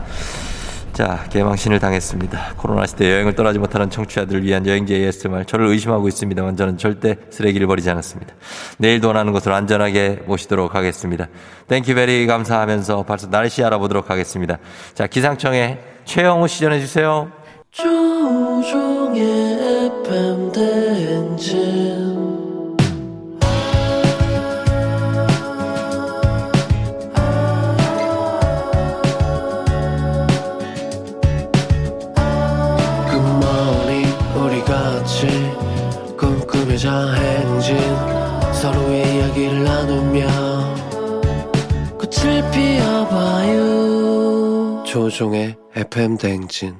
[0.92, 2.56] 자, 개망신을 당했습니다.
[2.58, 5.46] 코로나 시대 여행을 떠나지 못하는 청취자들을 위한 여행지 ASMR.
[5.46, 8.34] 저를 의심하고 있습니다만 저는 절대 쓰레기를 버리지 않았습니다.
[8.80, 11.30] 내일도 원하는 곳으로 안전하게 모시도록 하겠습니다.
[11.70, 14.58] thank you very 감사하면서 벌써 날씨 알아보도록 하겠습니다.
[14.94, 17.32] 자, 기상청에 최영우 씨 전해주세요.
[17.72, 19.22] 조우종의
[20.04, 22.15] FM 대행진
[36.76, 37.78] 꿈꾸며자 행진
[38.54, 40.28] 서로의 이야기를 나누며
[41.98, 43.64] 꽃을 피워봐요
[44.86, 46.76] 조종의 FM 대행진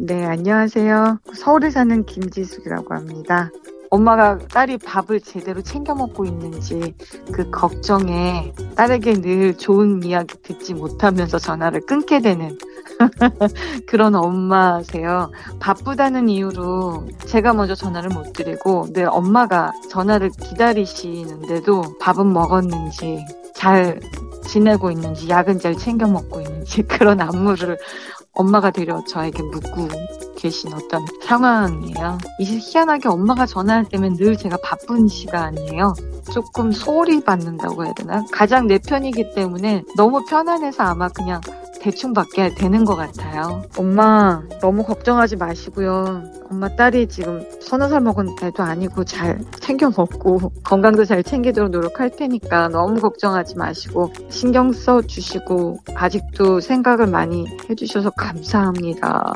[0.00, 1.18] 네, 안녕하세요.
[1.34, 3.50] 서울에 사는 김지숙이라고 합니다.
[3.94, 6.94] 엄마가 딸이 밥을 제대로 챙겨 먹고 있는지
[7.32, 12.58] 그 걱정에 딸에게 늘 좋은 이야기 듣지 못하면서 전화를 끊게 되는
[13.86, 15.30] 그런 엄마세요.
[15.60, 23.24] 바쁘다는 이유로 제가 먼저 전화를 못 드리고 늘 엄마가 전화를 기다리시는데도 밥은 먹었는지
[23.54, 24.00] 잘
[24.44, 27.78] 지내고 있는지 약은 잘 챙겨 먹고 있는지 그런 안무를
[28.34, 29.88] 엄마가 되려 저에게 묻고
[30.36, 32.18] 계신 어떤 상황이에요.
[32.38, 35.94] 이제 희한하게 엄마가 전화할 때면 늘 제가 바쁜 시간이에요.
[36.32, 38.24] 조금 소홀히 받는다고 해야 되나?
[38.32, 41.40] 가장 내 편이기 때문에 너무 편안해서 아마 그냥
[41.84, 43.62] 대충 받게 되는 것 같아요.
[43.76, 46.22] 엄마 너무 걱정하지 마시고요.
[46.50, 52.08] 엄마 딸이 지금 서너 살 먹은 애도 아니고 잘 챙겨 먹고 건강도 잘 챙기도록 노력할
[52.08, 59.34] 테니까 너무 걱정하지 마시고 신경 써 주시고 아직도 생각을 많이 해주셔서 감사합니다.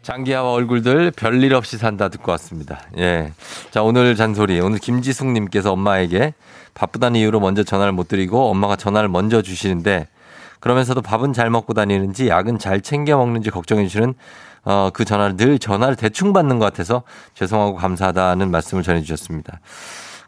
[0.00, 2.80] 장기하와 얼굴들 별일 없이 산다 듣고 왔습니다.
[2.96, 3.32] 예.
[3.70, 4.60] 자, 오늘 잔소리.
[4.60, 6.32] 오늘 김지숙님께서 엄마에게
[6.76, 10.06] 바쁘다는 이유로 먼저 전화를 못 드리고 엄마가 전화를 먼저 주시는데
[10.60, 14.14] 그러면서도 밥은 잘 먹고 다니는지 약은 잘 챙겨 먹는지 걱정해 주시는
[14.64, 17.02] 어, 그 전화를 늘 전화를 대충 받는 것 같아서
[17.34, 19.60] 죄송하고 감사하다는 말씀을 전해 주셨습니다.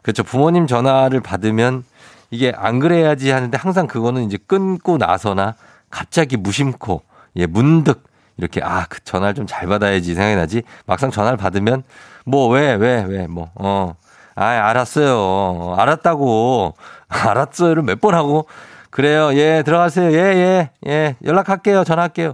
[0.01, 0.23] 그렇죠.
[0.23, 1.83] 부모님 전화를 받으면
[2.31, 5.55] 이게 안 그래야지 하는데 항상 그거는 이제 끊고 나서나
[5.89, 7.03] 갑자기 무심코
[7.35, 8.03] 예, 문득
[8.37, 10.63] 이렇게 아, 그 전화를 좀 잘 받아야지 생각이 나지.
[10.85, 11.83] 막상 전화를 받으면
[12.25, 13.93] 뭐 왜 왜 왜 뭐 어.
[14.39, 15.15] 아, 알았어요.
[15.17, 16.75] 어, 알았다고.
[17.09, 18.45] 알았어요를 몇 번 하고
[18.89, 19.31] 그래요.
[19.33, 20.11] 예, 들어가세요.
[20.13, 20.69] 예, 예.
[20.87, 21.15] 예.
[21.25, 21.83] 연락할게요.
[21.83, 22.33] 전화할게요.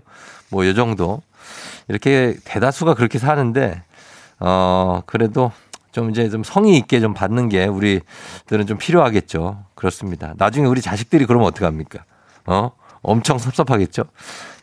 [0.50, 1.22] 뭐 요 정도.
[1.88, 3.82] 이렇게 대다수가 그렇게 사는데
[4.40, 5.52] 어, 그래도
[5.92, 9.64] 좀 이제 좀 성의 있게 좀 받는 게 우리들은 좀 필요하겠죠.
[9.76, 10.34] 그렇습니다.
[10.38, 12.04] 나중에 우리 자식들이 그러면 어떡합니까?
[12.46, 12.72] 어?
[13.02, 14.04] 엄청 섭섭하겠죠?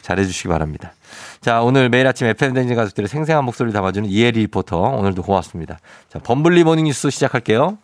[0.02, 0.92] 잘해주시기 바랍니다.
[1.40, 4.78] 자, 오늘 매일 아침 FM대행진 가족들의 생생한 목소리를 담아주는 이혜리 리포터.
[4.78, 5.78] 오늘도 고맙습니다.
[6.08, 7.78] 자, 범블리 모닝 뉴스 시작할게요.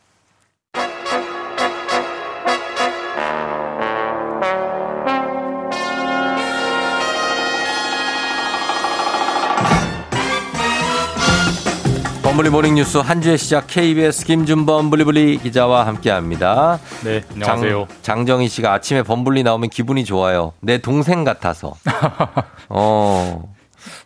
[12.39, 16.79] 범블리 모닝 뉴스 한 주의 시작 KBS 김준범 블리블리 기자와 함께합니다.
[17.03, 17.89] 네, 안녕하세요.
[18.01, 20.53] 장, 정희 씨가 아침에 범블리 나오면 기분이 좋아요.
[20.61, 21.75] 내 동생 같아서.
[22.69, 23.53] 어,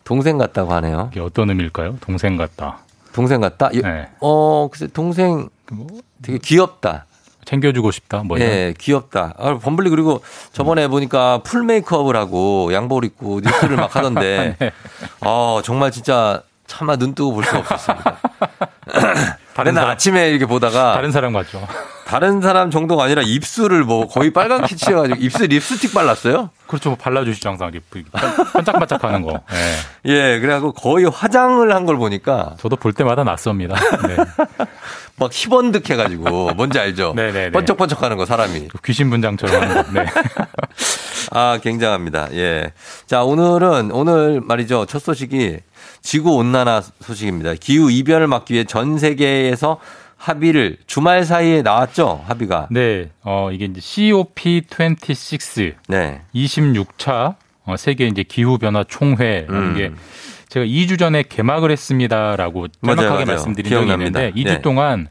[0.05, 1.11] 동생 같다고 하네요.
[1.13, 1.99] 이게 어떤 의미일까요?
[2.01, 2.79] 동생 같다.
[3.13, 3.69] 동생 같다?
[3.69, 4.09] 네.
[4.23, 5.51] 어, 글쎄 동생
[6.23, 7.05] 되게 귀엽다.
[7.45, 8.23] 챙겨주고 싶다.
[8.23, 8.49] 뭐 이런.
[8.49, 9.35] 예, 귀엽다.
[9.37, 10.23] 아, 범블리 그리고
[10.55, 14.73] 저번에 보니까 full 메이크업을 하고 양복 입고 뉴스를 막 하던데, 네.
[15.21, 18.17] 어, 정말 진짜 차마 눈 뜨고 볼 수가 없었습니다.
[19.55, 21.67] 다른 사람- 아침에 이렇게 보다가 다른 사람 같죠.
[22.07, 26.51] 다른 사람 정도가 아니라 입술을 뭐 거의 빨갛게 칠해가지고 입술 립스틱 발랐어요?
[26.67, 26.91] 그렇죠.
[26.91, 28.03] 뭐 발라주시죠 항상 이렇게
[28.53, 29.41] 반짝반짝하는 거.
[30.07, 30.13] 예.
[30.35, 33.75] 예, 그래갖고 거의 화장을 한 걸 보니까 저도 볼 때마다 낯섭니다.
[34.09, 34.17] 네.
[35.17, 37.13] 막 희번득해가지고 뭔지 알죠?
[37.15, 37.51] 네네네.
[37.53, 38.69] 번쩍번쩍하는 거 사람이.
[38.85, 39.93] 귀신 분장처럼 하는 거.
[39.93, 40.07] 네.
[41.31, 42.29] 아, 굉장합니다.
[42.33, 42.73] 예.
[43.07, 44.87] 자, 오늘은, 오늘 말이죠.
[44.87, 45.59] 첫 소식이
[46.03, 47.55] 지구 온난화 소식입니다.
[47.55, 49.79] 기후 이변을 막기 위해 전 세계에서
[50.17, 52.25] 합의를 주말 사이에 나왔죠?
[52.27, 52.69] 합의가.
[52.71, 53.11] 네.
[53.23, 56.21] 어, 이게 이제 COP26 네.
[56.35, 57.35] 26차
[57.65, 59.77] 어, 세계 이제 기후 변화 총회라는 음.
[59.77, 59.91] 게
[60.49, 63.25] 제가 2주 전에 개막을 했습니다라고 정확하게.
[63.25, 64.21] 말씀드린 적이 기억납니다.
[64.21, 64.63] 있는데 2주 네.
[64.63, 65.09] 동안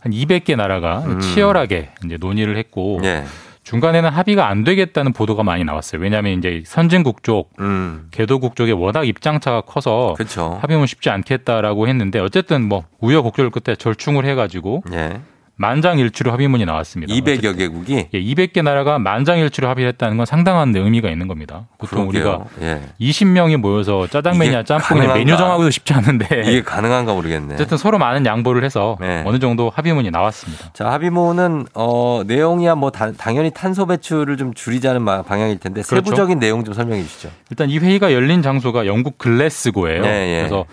[0.00, 1.20] 한 200개 나라가 음.
[1.20, 3.24] 치열하게 이제 논의를 했고 예.
[3.66, 6.00] 중간에는 합의가 안 되겠다는 보도가 많이 나왔어요.
[6.00, 8.06] 왜냐하면 이제 선진국 쪽, 음.
[8.12, 10.56] 개도국 쪽에 워낙 입장차가 커서 그렇죠.
[10.62, 15.20] 합의면 쉽지 않겠다라고 했는데 어쨌든 뭐 우여곡절 끝에 절충을 해가지고 예.
[15.58, 17.14] 만장일치로 합의문이 나왔습니다.
[17.14, 21.66] 200여 개국이 예, 200개 나라가 만장일치로 합의를 했다는 건 상당한 의미가 있는 겁니다.
[21.78, 22.46] 보통 우리가 그러게요.
[22.60, 22.82] 예.
[23.00, 25.14] 20명이 모여서 짜장면이나 가능한가?
[25.14, 27.54] 메뉴 정하고도 쉽지 않은데 이게 가능한가 모르겠네.
[27.54, 29.22] 어쨌든 서로 많은 양보를 해서 네.
[29.26, 30.70] 어느 정도 합의문이 나왔습니다.
[30.74, 36.04] 자, 합의문은 어, 내용이야 뭐 다- 당연히 탄소 배출을 좀 줄이자는 마- 방향일 텐데 그렇죠.
[36.04, 37.30] 세부적인 내용 좀 설명해 주시죠.
[37.50, 40.04] 일단 이 회의가 열린 장소가 영국 글래스고예요.
[40.04, 40.36] 예, 예.
[40.40, 40.66] 그래서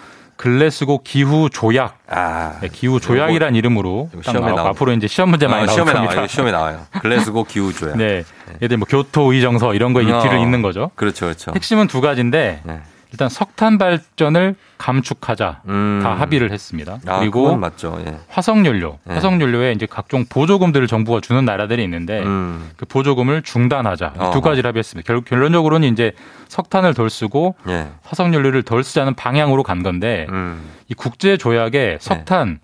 [0.43, 5.63] 글래스고 기후 조약, 아, 네, 기후 조약이란 이름으로 시험에 나오- 앞으로 이제 시험 문제 많이
[5.63, 6.13] 어, 나올 시험에 겁니다.
[6.15, 6.27] 나와요.
[6.27, 6.79] 시험에 나와요.
[7.01, 7.95] 글래스고 기후 조약.
[7.97, 8.25] 네,
[8.61, 10.17] 예를 뭐 교토 의정서 이런 거에 어.
[10.17, 10.91] 입지를 잇는 거죠.
[10.95, 11.53] 그렇죠, 그렇죠.
[11.55, 12.81] 핵심은 두 가지인데 네.
[13.13, 15.99] 일단 석탄 발전을 감축하자 음.
[16.01, 16.97] 다 합의를 했습니다.
[17.05, 18.01] 아, 그리고 맞죠.
[18.07, 18.17] 예.
[18.27, 19.13] 화석 연료, 네.
[19.13, 22.71] 화석 연료에 이제 각종 보조금들을 정부가 주는 나라들이 있는데 음.
[22.75, 24.31] 그 보조금을 중단하자 이 어허.
[24.31, 25.05] 두 가지를 합의했습니다.
[25.05, 26.13] 결, 결론적으로는 이제
[26.47, 27.87] 석탄을 덜 쓰고 예.
[28.01, 30.63] 화석 연료를 덜 쓰자는 방향으로 간 건데 음.
[30.89, 32.59] 이 국제 조약에 석탄,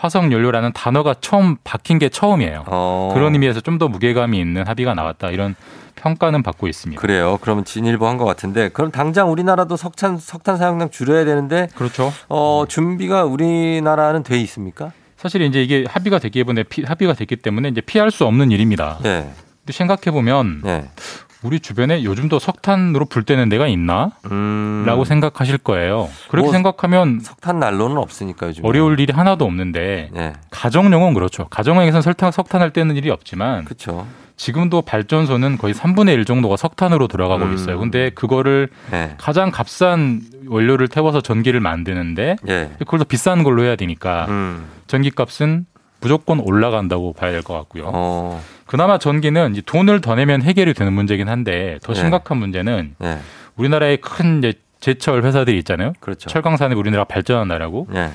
[0.00, 2.64] 화석 연료라는 단어가 처음 박힌 게 처음이에요.
[2.66, 3.10] 어.
[3.14, 5.54] 그런 의미에서 좀 더 무게감이 있는 합의가 나왔다 이런
[5.94, 7.00] 평가는 받고 있습니다.
[7.00, 7.38] 그래요.
[7.40, 12.12] 그러면 진일보 한 것 같은데 그럼 당장 우리나라도 석탄 석탄 사용량 줄여야 되는데 그렇죠.
[12.28, 14.92] 어, 준비가 우리나라는 돼 있습니까?
[15.16, 18.98] 사실 이제 이게 합의가 됐기 때문에 피, 합의가 됐기 때문에 이제 피할 수 없는 일입니다.
[19.04, 19.28] 예.
[19.60, 20.84] 근데 생각해 보면 예.
[21.42, 24.10] 우리 주변에 요즘도 석탄으로 불 때는 데가 있나?
[24.30, 24.84] 음.
[24.86, 26.08] 라고 생각하실 거예요.
[26.28, 28.64] 그렇게 뭐 생각하면 석탄 난로는 없으니까 요즘.
[28.64, 30.32] 어려울 일이 하나도 없는데 예.
[30.50, 31.46] 가정용은 그렇죠.
[31.48, 34.06] 가정용에서는 설탕 석탄을 떼는 일이 없지만 그렇죠.
[34.36, 37.54] 지금도 발전소는 거의 3분의 1 정도가 석탄으로 돌아가고 음.
[37.54, 37.78] 있어요.
[37.78, 39.14] 근데 그거를 예.
[39.18, 42.70] 가장 값싼 원료를 태워서 전기를 만드는데 예.
[42.80, 44.66] 그걸 더 비싼 걸로 해야 되니까 음.
[44.88, 45.66] 전기값은
[46.02, 47.84] 무조건 올라간다고 봐야 될 것 같고요.
[47.92, 48.42] 어.
[48.70, 51.98] 그나마 전기는 이제 돈을 더 내면 해결이 되는 문제긴 한데 더 네.
[51.98, 53.18] 심각한 문제는 예.
[53.56, 55.92] 우리나라의 큰 이제 제철 회사들이 있잖아요.
[55.98, 56.30] 그렇죠.
[56.30, 58.10] 철강 산업 우리나라 발전한 나라고 예.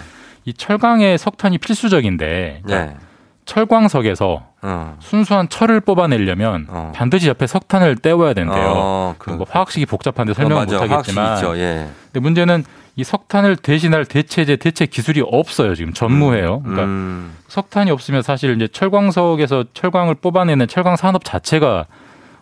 [0.45, 3.04] 이 철강에 석탄이 필수적인데 그러니까 예.
[3.45, 4.97] 철광석에서 어.
[4.99, 6.91] 순수한 철을 뽑아내려면 어.
[6.95, 8.73] 반드시 옆에 석탄을 떼워야 된대요.
[8.75, 10.77] 어, 그 뭐 화학식이 복잡한데 어, 설명을 맞아.
[10.77, 11.57] 못 하겠지만 화학식 있죠.
[11.59, 11.87] 예.
[12.11, 12.63] 근데 문제는
[12.97, 16.61] 이 석탄을 대신할 대체제 대체 기술이 없어요 지금 전무해요.
[16.61, 17.35] 그러니까 음.
[17.49, 21.85] 석탄이 없으면 사실 이제 철광석에서 철광을 뽑아내는 철광 산업 자체가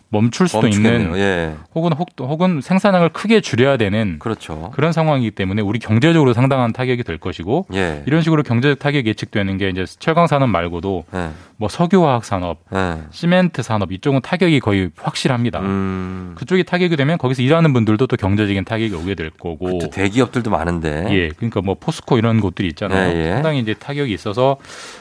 [0.08, 1.00] 멈출 수도 멈추겠네요.
[1.00, 1.54] 있는 예.
[1.74, 4.70] 혹은 혹, 혹은 생산량을 크게 줄여야 되는 그렇죠.
[4.74, 8.02] 그런 상황이기 때문에 우리 경제적으로 상당한 타격이 될 것이고 예.
[8.06, 11.30] 이런 식으로 경제적 타격이 예측되는 게 이제 철강 산업 말고도 예.
[11.56, 12.96] 뭐 석유화학 산업, 예.
[13.10, 15.60] 시멘트 산업 이쪽은 타격이 거의 확실합니다.
[15.60, 16.34] 음.
[16.36, 19.78] 그쪽이 타격이 되면 거기서 일하는 분들도 또 경제적인 타격이 오게 될 거고.
[19.78, 21.06] 또 대기업들도 많은데.
[21.10, 23.16] 예, 그러니까 뭐 포스코 이런 곳들이 있잖아요.
[23.16, 23.32] 예, 예.
[23.34, 24.56] 상당히 이제 타격이 있어서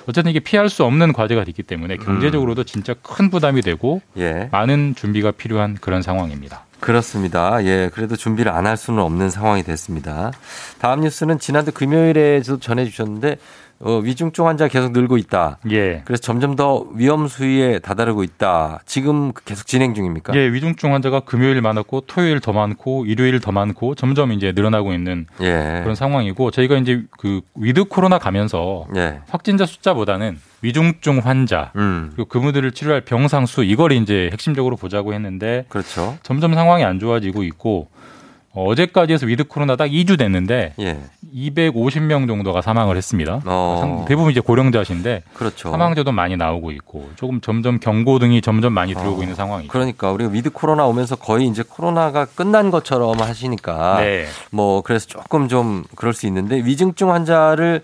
[0.07, 4.49] 어쨌든 이게 피할 수 없는 과제가 됐기 때문에 경제적으로도 진짜 큰 부담이 되고 예.
[4.51, 6.65] 많은 준비가 필요한 그런 상황입니다.
[6.79, 7.63] 그렇습니다.
[7.63, 10.31] 예, 그래도 준비를 안 할 수는 없는 상황이 됐습니다.
[10.79, 13.37] 다음 뉴스는 지난주 금요일에도 전해주셨는데
[13.85, 15.59] 어, 위중증 환자 계속 늘고 있다.
[15.71, 16.01] 예.
[16.05, 18.79] 그래서 점점 더 위험 수위에 다다르고 있다.
[18.85, 20.33] 지금 계속 진행 중입니까?
[20.35, 25.27] 예, 위중증 환자가 금요일 많았고 토요일 더 많고 일요일 더 많고 점점 이제 늘어나고 있는
[25.41, 25.81] 예.
[25.83, 29.19] 그런 상황이고 저희가 이제 그 위드 코로나 가면서 예.
[29.29, 32.11] 확진자 숫자보다는 위중증 환자 음.
[32.15, 36.17] 그리고 그분들을 치료할 병상 수 이걸 이제 핵심적으로 보자고 했는데 그렇죠.
[36.23, 37.89] 점점 상황이 안 좋아지고 있고
[38.55, 40.97] 어, 어제까지 해서 위드 코로나 딱 2주 됐는데 예.
[41.35, 43.41] 250명 정도가 사망을 했습니다.
[43.45, 43.77] 어.
[43.81, 45.71] 상- 대부분 이제 고령자신데 그렇죠.
[45.71, 49.71] 사망자도 많이 나오고 있고 조금 점점 경고등이 점점 많이 들어오고 있는 상황이죠.
[49.71, 54.25] 그러니까 우리가 위드 코로나 오면서 거의 이제 코로나가 끝난 것처럼 하시니까 네.
[54.51, 57.81] 뭐 그래서 조금 좀 그럴 수 있는데 위중증 환자를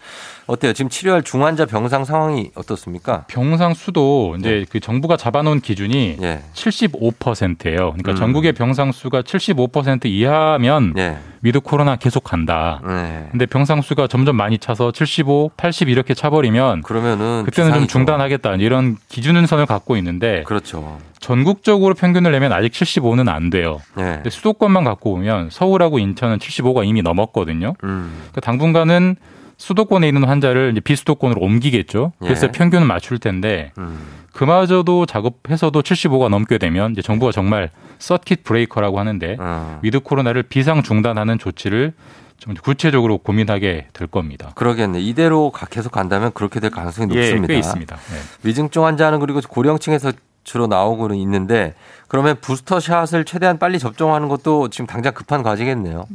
[0.50, 0.74] 어때요?
[0.74, 3.26] 지금 치료할 중환자 병상 상황이 어떻습니까?
[3.28, 4.66] 병상 수도 이제 네.
[4.68, 6.42] 그 정부가 잡아놓은 기준이 예.
[6.54, 7.92] 75%예요.
[7.92, 8.16] 그러니까 음.
[8.16, 11.20] 전국의 병상 수가 75% 이하면 예.
[11.44, 12.82] 위드 코로나 계속 간다.
[12.84, 13.28] 네.
[13.30, 17.92] 근데 병상 수가 점점 많이 차서 75, 80 이렇게 차버리면 그러면은 그때는 좀 비상이죠.
[17.92, 20.98] 중단하겠다 이런 기준선을 갖고 있는데 그렇죠.
[21.20, 23.82] 전국적으로 평균을 내면 아직 75는 안 돼요.
[24.00, 24.04] 예.
[24.04, 27.76] 근데 수도권만 갖고 오면 서울하고 인천은 75가 이미 넘었거든요.
[27.84, 28.14] 음.
[28.32, 29.16] 그러니까 당분간은
[29.64, 32.14] 수도권에 있는 환자를 이제 비수도권으로 옮기겠죠.
[32.20, 32.52] 그래서 예.
[32.52, 34.00] 평균을 맞출 텐데 음.
[34.34, 39.80] 그마저도 작업해서도 75가 넘게 되면 이제 정부가 정말 서킷 브레이커라고 하는데 어.
[39.84, 41.94] 위드 코로나를 비상 중단하는 조치를
[42.38, 44.54] 좀 구체적으로 고민하게 될 겁니다.
[44.56, 45.02] 그러겠네.
[45.02, 47.48] 이대로 가- 계속 간다면 그렇게 될 가능성이 예, 높습니다.
[47.48, 47.96] 꽤 있습니다.
[47.98, 48.18] 네.
[48.44, 50.14] 위중증 환자는 그리고 고령층에서
[50.50, 51.76] 주로 나오고는 있는데
[52.08, 56.08] 그러면 부스터 샷을 최대한 빨리 접종하는 것도 지금 당장 급한 과제겠네요.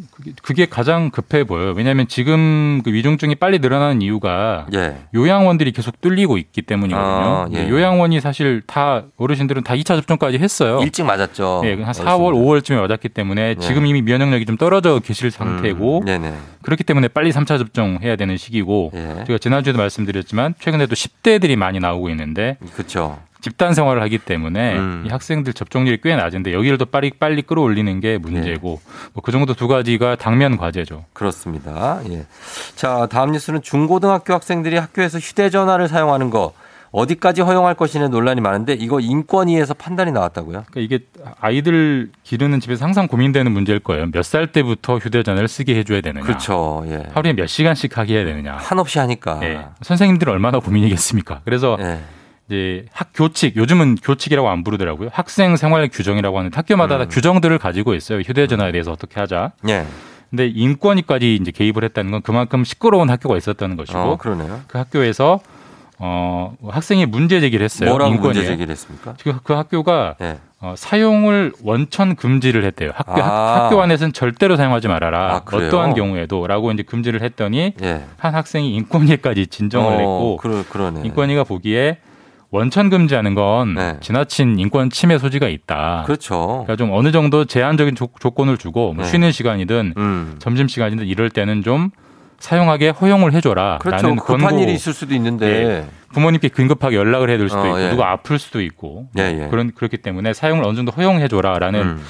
[0.43, 1.72] 그게 가장 급해 보여요.
[1.76, 4.97] 왜냐하면 지금 그 위중증이 빨리 늘어나는 이유가 예.
[5.14, 7.07] 요양원들이 계속 뚫리고 있기 때문이거든요.
[7.07, 7.68] 아, 예.
[7.68, 10.80] 요양원이 사실 다 어르신들은 다 2차 접종까지 했어요.
[10.82, 11.62] 일찍 맞았죠.
[11.64, 16.39] 예, 한 4월, 5월쯤에 맞았기 때문에 지금 이미 면역력이 좀 떨어져 계실 상태고 음.
[16.62, 19.24] 그렇기 때문에 빨리 3차 접종해야 되는 시기고 예.
[19.28, 23.16] 제가 지난주에도 말씀드렸지만 최근에도 10대들이 많이 나오고 있는데 그렇죠.
[23.45, 25.05] 집단 생활을 하기 때문에 음.
[25.07, 28.80] 이 학생들 접종률이 꽤 낮은데 여기를 더 빨리 빨리 끌어올리는 게 문제고
[29.12, 31.05] 뭐그 정도 두 가지가 당면 과제죠.
[31.12, 32.01] 그렇습니다.
[32.09, 32.24] 예.
[32.74, 36.55] 자, 다음 뉴스는 중고등학교 학생들이 학교에서 휴대전화를 사용하는 거
[36.90, 40.62] 어디까지 허용할 것이냐 논란이 많은데 이거 인권위에서 판단이 나왔다고요?
[40.70, 41.05] 그러니까 이게
[41.38, 44.07] 아이들 기르는 집에서 항상 고민되는 문제일 거예요.
[44.11, 46.24] 몇 살 때부터 휴대전화를 쓰게 해줘야 되느냐.
[46.24, 46.82] 그렇죠.
[46.86, 47.03] 예.
[47.12, 48.55] 하루에 몇 시간씩 하게 해야 되느냐.
[48.57, 49.40] 한없이 하니까.
[49.42, 49.66] 예.
[49.82, 51.42] 선생님들은 얼마나 고민이겠습니까?
[51.45, 51.99] 그래서 예.
[52.49, 55.09] 이제 학 교칙 요즘은 교칙이라고 안 부르더라고요.
[55.12, 58.20] 학생 생활 규정이라고 하는데 학교마다 다 규정들을 가지고 있어요.
[58.20, 59.53] 휴대전화에 대해서 어떻게 하자.
[59.68, 59.86] 예.
[60.30, 64.61] 근데 인권위까지 이제 개입을 했다는 건 그만큼 시끄러운 학교가 있었다는 것이고 어, 그러네요.
[64.66, 65.40] 그 학교에서
[65.99, 67.88] 어 학생이 문제 제기를 했어요.
[67.90, 68.32] 뭐라고 인권위에.
[68.34, 69.14] 문제 제기를 했습니까?
[69.16, 70.38] 지금 그 학교가 예.
[70.61, 72.90] 어, 사용을 원천 금지를 했대요.
[72.95, 73.66] 학교 아.
[73.66, 75.36] 학, 교 안에서는 절대로 사용하지 말아라.
[75.36, 75.57] 아?
[75.57, 78.05] 어떠한 경우에도라고 이제 금지를 했더니 예.
[78.18, 81.03] 한 학생이 인권위까지 진정을 어, 했고 그러, 그러네.
[81.05, 81.99] 인권위가 보기에
[82.55, 83.96] 원천 금지하는 건 네.
[84.00, 86.05] 지나친 인권 침해 소지가 있다.
[86.07, 86.64] 그렇죠.
[86.64, 89.11] 그러니까 좀 어느 정도 제한적인 조, 조건을 주고 뭐 네.
[89.11, 90.36] 쉬는 시간이든 음.
[90.38, 91.90] 점심 시간이든 이럴 때는 좀
[92.38, 93.78] 사용하게 허용을 해줘라.
[93.80, 94.07] 그렇죠.
[94.07, 94.62] 라는 급한 권고.
[94.62, 95.46] 일이 있을 수도 있는데.
[95.46, 95.84] 예.
[96.14, 97.90] 부모님께 긴급하게 연락을 될 수도 어, 있고 예.
[97.90, 99.48] 누가 아플 수도 있고 예, 예.
[99.48, 102.00] 그런 그렇기 때문에 사용을 어느 정도 허용해줘라라는 음.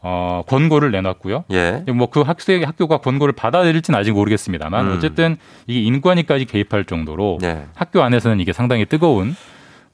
[0.00, 1.42] 어, 권고를 내놨고요.
[1.50, 1.82] 예.
[1.92, 4.96] 뭐그 학생 학교가 권고를 받아들일지는 아직 모르겠습니다만 음.
[4.96, 7.64] 어쨌든 이게 인권위까지 개입할 정도로 예.
[7.74, 9.34] 학교 안에서는 이게 상당히 뜨거운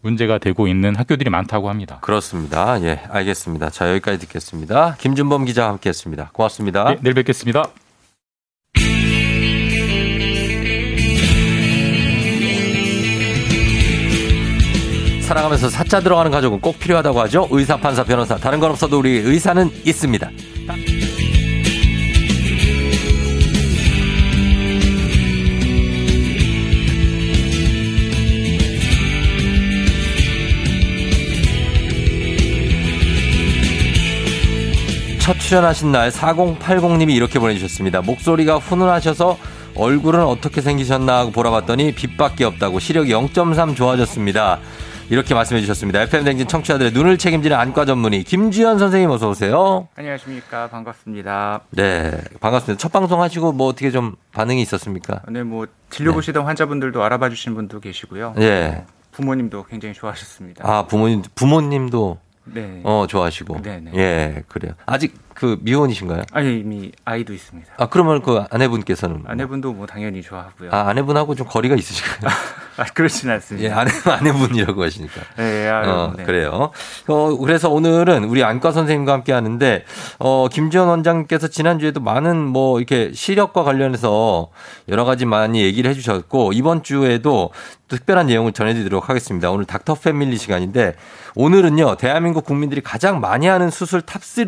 [0.05, 1.99] 문제가 되고 있는 학교들이 많다고 합니다.
[2.03, 2.81] 그렇습니다.
[2.83, 3.71] 예, 알겠습니다.
[3.71, 4.97] 자, 여기까지 듣겠습니다.
[5.01, 6.31] 김준범 기자와 함께 했습니다.
[6.33, 6.85] 고맙습니다.
[6.85, 7.65] 네, 내일 뵙겠습니다.
[15.23, 17.49] 살아가면서 사자 들어가는 가족은 꼭 필요하다고 하죠.
[17.51, 18.37] 의사, 판사, 변호사.
[18.37, 20.31] 다른 건 없어도 우리 의사는 있습니다.
[35.25, 38.03] 첫 출연하신 날 4080님이 이렇게 보내주셨습니다.
[38.03, 39.39] 목소리가 훈훈하셔서
[39.75, 44.59] 얼굴은 어떻게 생기셨나 하고 보라봤더니 빛밖에 없다고 시력이 0.3 좋아졌습니다.
[45.09, 46.03] 이렇게 말씀해 주셨습니다.
[46.03, 49.89] FM 댕진 청취자들의 눈을 책임지는 안과 전문의 김주현 선생님 어서 오세요.
[49.97, 51.63] 안녕하십니까 반갑습니다.
[51.71, 52.79] 네, 반갑습니다.
[52.79, 55.23] 첫 방송 하시고 뭐 어떻게 좀 반응이 있었습니까?
[55.31, 58.35] 네, 뭐 진료 보시던 환자분들도 알아봐 주신 분도 계시고요.
[58.41, 58.85] 예.
[59.13, 60.69] 부모님도 굉장히 좋아하셨습니다.
[60.69, 62.81] 아, 부모님, 부모님도 네.
[62.85, 63.63] 어, 좋아하시고.
[63.63, 63.91] 네 네.
[63.95, 64.75] 예, 그래요.
[64.87, 66.23] 아직 그 미혼이신가요?
[66.33, 67.75] 아니 이미 아이도 있습니다.
[67.77, 69.31] 아, 그러면 그 아내분께서는 뭐?
[69.31, 70.71] 아내분도 뭐 당연히 좋아하고요.
[70.73, 72.31] 아, 아내분하고 좀 거리가 있으신가요?
[72.77, 73.69] 아, 그렇진 않습니다.
[73.69, 75.21] 예, 아내, 아내분이라고 하시니까.
[75.37, 76.25] 네, 아, 어, 네.
[76.25, 76.71] 그래요.
[77.07, 79.85] 어, 그래서 오늘은 우리 안과 선생님과 함께 하는데,
[80.19, 84.49] 어, 김지현 원장님께서 지난 주에도 많은 뭐 이렇게 시력과 관련해서
[84.89, 87.51] 여러 가지 많이 얘기를 해주셨고, 이번 주에도
[87.87, 89.51] 특별한 내용을 전해드리도록 하겠습니다.
[89.51, 90.97] 오늘 닥터 패밀리 시간인데,
[91.37, 94.47] 오늘은요, 대한민국 국민들이 가장 많이 하는 수술 top 3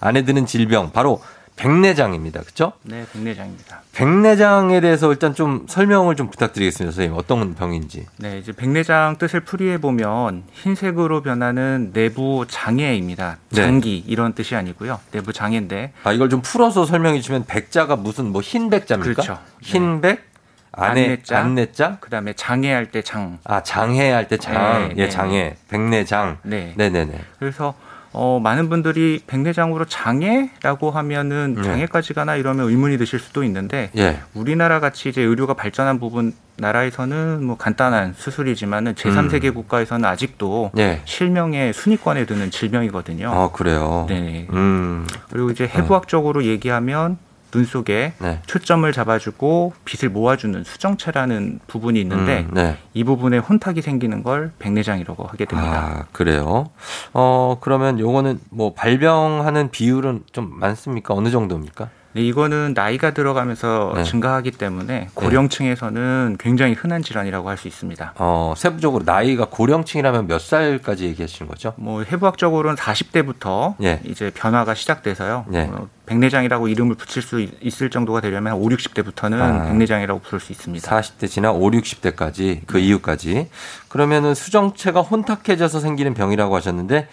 [0.00, 1.22] 안에 드는 질병, 바로
[1.56, 2.42] 백내장입니다.
[2.42, 2.72] 그쵸?
[2.84, 3.80] 네, 백내장입니다.
[3.92, 6.92] 백내장에 대해서 일단 좀 설명을 좀 부탁드리겠습니다.
[6.94, 8.06] 선생님, 어떤 병인지.
[8.18, 13.38] 네, 이제 백내장 뜻을 풀이해 보면 흰색으로 변하는 내부 장애입니다.
[13.50, 13.62] 네.
[13.62, 15.00] 장기 이런 뜻이 아니고요.
[15.10, 19.14] 내부 장애인데 아, 이걸 좀 풀어서 설명해 주시면 백자가 무슨 뭐 흰 백자입니까?
[19.14, 19.38] 그렇죠.
[19.60, 20.22] 흰백,
[20.70, 23.40] 안내, 안내 자, 안내 자, 그다음에 장애할 때 장.
[23.42, 24.54] 아, 장애할 때 장,
[24.90, 25.08] 네, 예, 네.
[25.08, 26.38] 장애, 백내장.
[26.44, 26.72] 네.
[26.76, 27.18] 네네네.
[27.40, 27.74] 그래서
[28.12, 31.62] 어, 많은 분들이 백내장으로 장애라고 하면은 네.
[31.62, 34.20] 장애까지 가나 이러면 의문이 드실 수도 있는데 예.
[34.34, 40.78] 우리나라 같이 이제 의료가 발전한 부분 나라에서는 뭐 간단한 수술이지만은 제3세계 국가에서는 아직도 음.
[40.78, 41.00] 예.
[41.04, 43.30] 실명의 순위권에 드는 질병이거든요.
[43.30, 44.06] 아, 그래요.
[44.08, 44.46] 네.
[44.52, 45.06] 음.
[45.30, 47.18] 그리고 이제 해부학적으로 얘기하면
[47.50, 48.40] 눈 속에 네.
[48.46, 52.76] 초점을 잡아주고 빛을 모아주는 수정체라는 부분이 있는데 음, 네.
[52.94, 56.00] 이 부분에 혼탁이 생기는 걸 백내장이라고 하게 됩니다.
[56.00, 56.70] 아, 그래요.
[57.12, 61.14] 어, 그러면 요거는 뭐 발병하는 비율은 좀 많습니까?
[61.14, 61.90] 어느 정도입니까?
[62.18, 64.02] 네, 이거는 나이가 들어가면서 네.
[64.02, 68.14] 증가하기 때문에 고령층에서는 굉장히 흔한 질환이라고 할 수 있습니다.
[68.18, 71.74] 어, 세부적으로 나이가 고령층이라면 몇 살까지 얘기하시는 거죠?
[71.76, 74.00] 뭐 해부학적으로는 40대부터 예.
[74.04, 75.44] 이제 변화가 시작돼서요.
[75.54, 75.62] 예.
[75.72, 79.64] 어, 백내장이라고 이름을 붙일 수 있- 있을 정도가 되려면 한 5, 60대부터는 아.
[79.64, 80.88] 백내장이라고 부를 수 있습니다.
[80.88, 83.48] 40대 지나 5, 60대까지 그 이후까지
[83.88, 87.08] 그러면은 수정체가 혼탁해져서 생기는 병이라고 하셨는데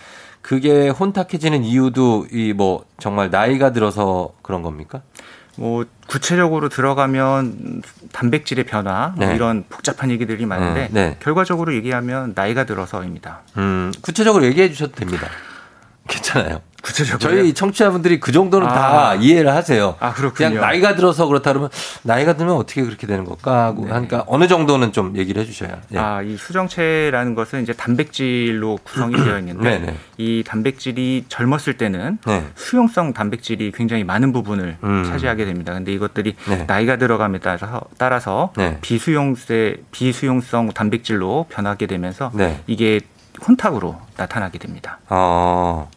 [0.46, 5.02] 그게 혼탁해지는 이유도 이 뭐 정말 나이가 들어서 그런 겁니까?
[5.58, 7.82] 뭐 구체적으로 들어가면
[8.12, 9.36] 단백질의 변화 뭐 네.
[9.36, 11.18] 이런 복잡한 얘기들이 많은데 음, 네.
[11.20, 13.42] 결과적으로 얘기하면 나이가 들어서입니다.
[13.58, 15.28] 음, 구체적으로 얘기해 주셔도 됩니다.
[16.08, 16.62] 괜찮아요.
[16.86, 19.16] 구체적으로 저희 청취자분들이 그 정도는 다 아.
[19.16, 19.96] 이해를 하세요.
[20.00, 20.50] 아 그렇군요.
[20.50, 21.72] 그냥 나이가 들어서 그렇다 그러면
[22.04, 25.72] 나이가 들면 어떻게 그렇게 되는 걸까 하고 하니까 어느 정도는 좀 얘기를 해 주셔야.
[25.72, 25.96] 예.
[25.96, 26.00] 네.
[26.00, 29.96] 아, 이 수정체라는 것은 이제 단백질로 구성이 되어 있는데 네네.
[30.18, 32.46] 이 단백질이 젊었을 때는 네.
[32.54, 35.06] 수용성 단백질이 굉장히 많은 부분을 음.
[35.06, 35.74] 차지하게 됩니다.
[35.74, 36.66] 근데 이것들이 네.
[36.68, 38.78] 나이가 들어감에 따라서, 따라서 네.
[38.82, 42.62] 비수용세 비수용성 단백질로 변하게 되면서 네.
[42.68, 43.02] 이게
[43.48, 45.00] 혼탁으로 나타나게 됩니다.
[45.10, 45.90] 어,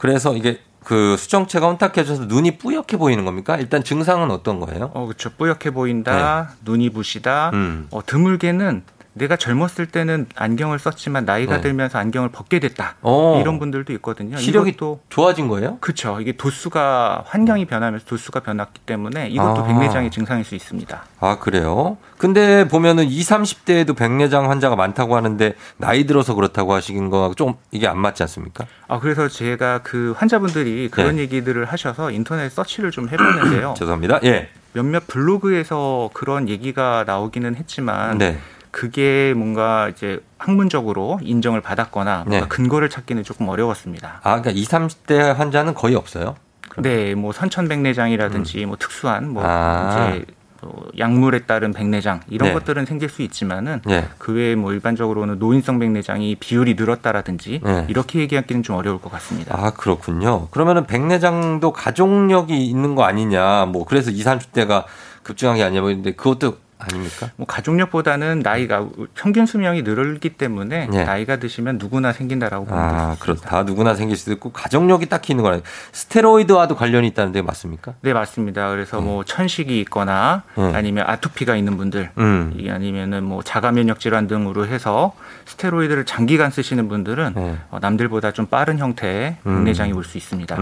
[0.00, 3.58] 그래서 이게 그 수정체가 혼탁해져서 눈이 뿌옇게 보이는 겁니까?
[3.58, 4.90] 일단 증상은 어떤 거예요?
[4.94, 5.28] 어, 그렇죠.
[5.36, 7.50] 뿌옇게 보인다, 눈이 부시다.
[7.52, 7.58] 네.
[7.58, 7.86] 음.
[7.90, 8.82] 어, 드물게는
[9.12, 11.60] 내가 젊었을 때는 안경을 썼지만 나이가 네.
[11.62, 12.96] 들면서 안경을 벗게 됐다.
[13.02, 13.40] 어.
[13.40, 14.36] 이런 분들도 있거든요.
[14.36, 15.78] 시력이 이것도 좋아진 거예요?
[15.80, 16.20] 그렇죠.
[16.20, 19.66] 이게 도수가 환경이 변하면서 도수가 변했기 때문에 이것도 아.
[19.66, 21.04] 백내장의 증상일 수 있습니다.
[21.18, 21.96] 아, 그래요?
[22.18, 27.86] 근데 보면은 20, 30대에도 백내장 환자가 많다고 하는데 나이 들어서 그렇다고 하시는 거하고 좀 이게
[27.86, 28.66] 안 맞지 않습니까?
[28.88, 31.22] 아 그래서 제가 그 환자분들이 그런 네.
[31.22, 33.74] 얘기들을 하셔서 인터넷 서치를 좀 해봤는데요.
[33.78, 34.20] 죄송합니다.
[34.24, 34.50] 예.
[34.72, 38.38] 몇몇 블로그에서 그런 얘기가 나오기는 했지만 네.
[38.70, 42.48] 그게 뭔가 이제 학문적으로 인정을 받았거나 뭔가 네.
[42.48, 44.20] 근거를 찾기는 조금 어려웠습니다.
[44.22, 46.36] 아, 그러니까 20, 30대 환자는 거의 없어요?
[46.78, 49.46] 네, 뭐 선천백내장이라든지 뭐 특수한 뭐 음.
[49.48, 50.12] 아.
[50.14, 50.24] 이제
[50.62, 52.54] 뭐 약물에 따른 백내장 이런 네.
[52.54, 54.08] 것들은 생길 수 있지만은 예.
[54.18, 57.86] 그 외에 뭐 일반적으로는 노인성 백내장이 비율이 늘었다라든지 네.
[57.88, 59.56] 이렇게 얘기하기는 좀 어려울 것 같습니다.
[59.58, 60.48] 아, 그렇군요.
[60.48, 63.66] 그러면은 백내장도 가족력이 있는 거 아니냐.
[63.66, 64.84] 뭐 그래서 20, 30대가
[65.22, 65.80] 급증한 게 아니냐.
[65.80, 67.30] 뭐 근데 그것도 아닙니까?
[67.36, 71.04] 뭐 가족력보다는 나이가 평균 수명이 늘기 때문에 네.
[71.04, 73.16] 나이가 드시면 누구나 생긴다라고 보면 아.
[73.20, 73.62] 그렇다.
[73.64, 75.60] 누구나 생길 수도 있고 가족력이 딱히 있는 거아요
[75.92, 77.94] 스테로이드와도 관련이 있다는데 맞습니까?
[78.02, 78.70] 네 맞습니다.
[78.70, 80.72] 그래서 뭐 천식이 있거나 네.
[80.74, 82.54] 아니면 아토피가 있는 분들, 음.
[82.56, 85.14] 이 아니면은 뭐 자가 면역 질환 등으로 해서
[85.46, 87.58] 스테로이드를 장기간 쓰시는 분들은 네.
[87.70, 89.54] 어, 남들보다 좀 빠른 형태의 음.
[89.56, 90.56] 백내장이 올 수 있습니다.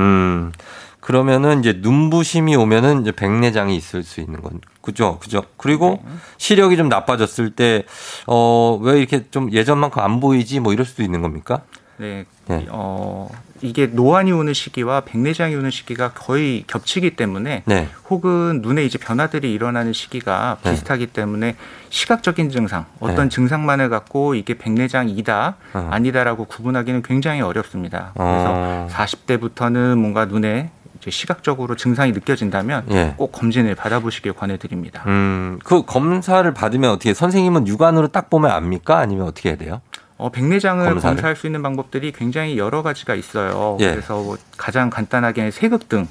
[1.08, 1.10] 음.
[1.10, 5.42] 그러면은 이제 눈부심이 오면은 이제 백내장이 있을 수 있는 건 그죠, 그죠.
[5.56, 6.10] 그리고 네.
[6.36, 7.82] 시력이 좀 나빠졌을 때
[8.26, 11.62] 어 왜 이렇게 좀 예전만큼 안 보이지 뭐 이럴 수도 있는 겁니까?
[11.96, 12.26] 네.
[12.46, 12.66] 네.
[12.70, 13.28] 어,
[13.60, 17.88] 이게 노안이 오는 시기와 백내장이 오는 시기가 거의 겹치기 때문에 네.
[18.08, 20.70] 혹은 눈에 이제 변화들이 일어나는 시기가 네.
[20.70, 21.56] 비슷하기 때문에
[21.90, 23.34] 시각적인 증상, 어떤 네.
[23.34, 25.88] 증상만을 갖고 이게 백내장이다, 어.
[25.90, 28.12] 아니다라고 구분하기는 굉장히 어렵습니다.
[28.14, 28.86] 어.
[28.88, 30.70] 그래서 40대부터는 뭔가 눈에
[31.08, 33.14] 시각적으로 증상이 느껴진다면 예.
[33.16, 35.04] 꼭 검진을 받아보시길 권해드립니다.
[35.06, 38.98] 음, 그 검사를 받으면 어떻게 선생님은 육안으로 딱 보면 압니까?
[38.98, 39.80] 아니면 어떻게 해야 돼요?
[40.16, 41.16] 어, 백내장을 검사를?
[41.16, 43.76] 검사할 수 있는 방법들이 굉장히 여러 가지가 있어요.
[43.80, 43.90] 예.
[43.90, 46.08] 그래서 뭐 가장 간단하게 세극등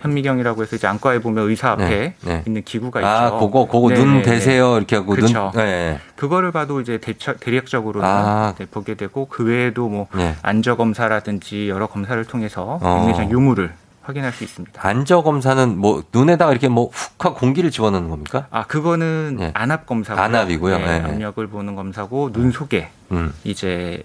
[0.00, 2.42] 현미경이라고 해서 이제 안과에 보면 의사 앞에 네, 네.
[2.46, 3.38] 있는 기구가 아, 있죠.
[3.38, 4.22] 그거, 그거 눈 네네네.
[4.22, 4.76] 대세요.
[4.76, 5.50] 이렇게 하고 그쵸.
[5.54, 5.62] 눈.
[5.64, 5.98] 네.
[6.16, 8.54] 그거를 봐도 이제 대처, 대략적으로 아.
[8.58, 10.36] 는 보게 되고 그 외에도 뭐 네.
[10.42, 13.00] 안저 검사라든지 여러 검사를 통해서 어.
[13.00, 13.72] 백내장 유무를
[14.06, 14.80] 확인할 수 있습니다.
[14.86, 18.46] 안저 검사는 뭐 눈에다가 이렇게 뭐 훅 하고 공기를 집어넣는 겁니까?
[18.50, 19.50] 아 그거는 네.
[19.54, 20.78] 안압 검사고 안압이고요.
[20.78, 21.00] 네.
[21.00, 23.32] 압력을 보는 검사고 눈 속에 음.
[23.44, 24.02] 이제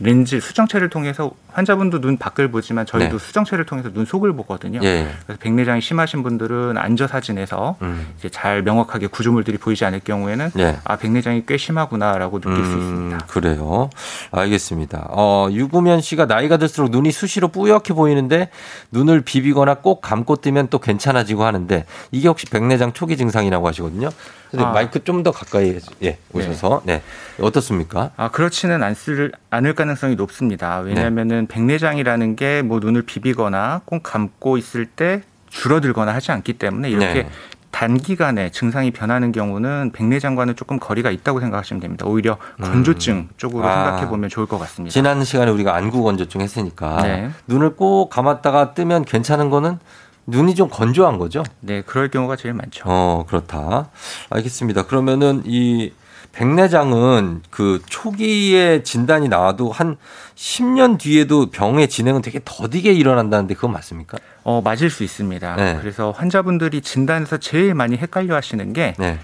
[0.00, 3.24] 렌즈 수정체를 통해서 환자분도 눈 밖을 보지만 저희도 네.
[3.24, 4.80] 수정체를 통해서 눈 속을 보거든요.
[4.82, 5.08] 예.
[5.24, 8.08] 그래서 백내장이 심하신 분들은 안저 사진에서 음.
[8.18, 10.76] 이제 잘 명확하게 구조물들이 보이지 않을 경우에는 네.
[10.84, 13.16] 아 백내장이 꽤 심하구나라고 느낄 수 있습니다.
[13.16, 13.88] 음, 그래요.
[14.32, 15.06] 알겠습니다.
[15.10, 18.50] 어, 유구면 씨가 나이가 들수록 눈이 수시로 뿌옇게 보이는데
[18.90, 24.10] 눈을 비비거나 꼭 감고 뜨면 또 괜찮아지고 하는데 이게 혹시 백내장 초기 증상이라고 하시거든요.
[24.58, 24.66] 아.
[24.72, 27.02] 마이크 좀 더 가까이 예, 오셔서 네.
[27.40, 28.10] 어떻습니까?
[28.16, 30.82] 아 그렇지는 않을, 않을 가능성이 높습니다.
[30.82, 30.90] 네.
[30.90, 37.14] 왜냐하면은 백내장이라는 게 뭐 눈을 비비거나 꼭 감고 있을 때 줄어들거나 하지 않기 때문에 이렇게
[37.24, 37.28] 네.
[37.70, 42.06] 단기간에 증상이 변하는 경우는 백내장과는 조금 거리가 있다고 생각하시면 됩니다.
[42.06, 43.84] 오히려 건조증 쪽으로 아.
[43.84, 44.92] 생각해 보면 좋을 것 같습니다.
[44.92, 47.30] 지난 시간에 우리가 안구 건조증 했으니까 네.
[47.46, 49.78] 눈을 꼭 감았다가 뜨면 괜찮은 거는
[50.26, 51.44] 눈이 좀 건조한 거죠?
[51.60, 52.82] 네, 그럴 경우가 제일 많죠.
[52.86, 53.90] 어, 그렇다.
[54.30, 54.86] 알겠습니다.
[54.86, 55.92] 그러면은 이
[56.36, 59.96] 백내장은 그 초기에 진단이 나와도 한
[60.34, 64.18] 10년 뒤에도 병의 진행은 되게 더디게 일어난다는데 그건 맞습니까?
[64.44, 65.56] 어, 맞을 수 있습니다.
[65.56, 65.78] 네.
[65.80, 69.18] 그래서 환자분들이 진단에서 제일 많이 헷갈려 하시는 게 네.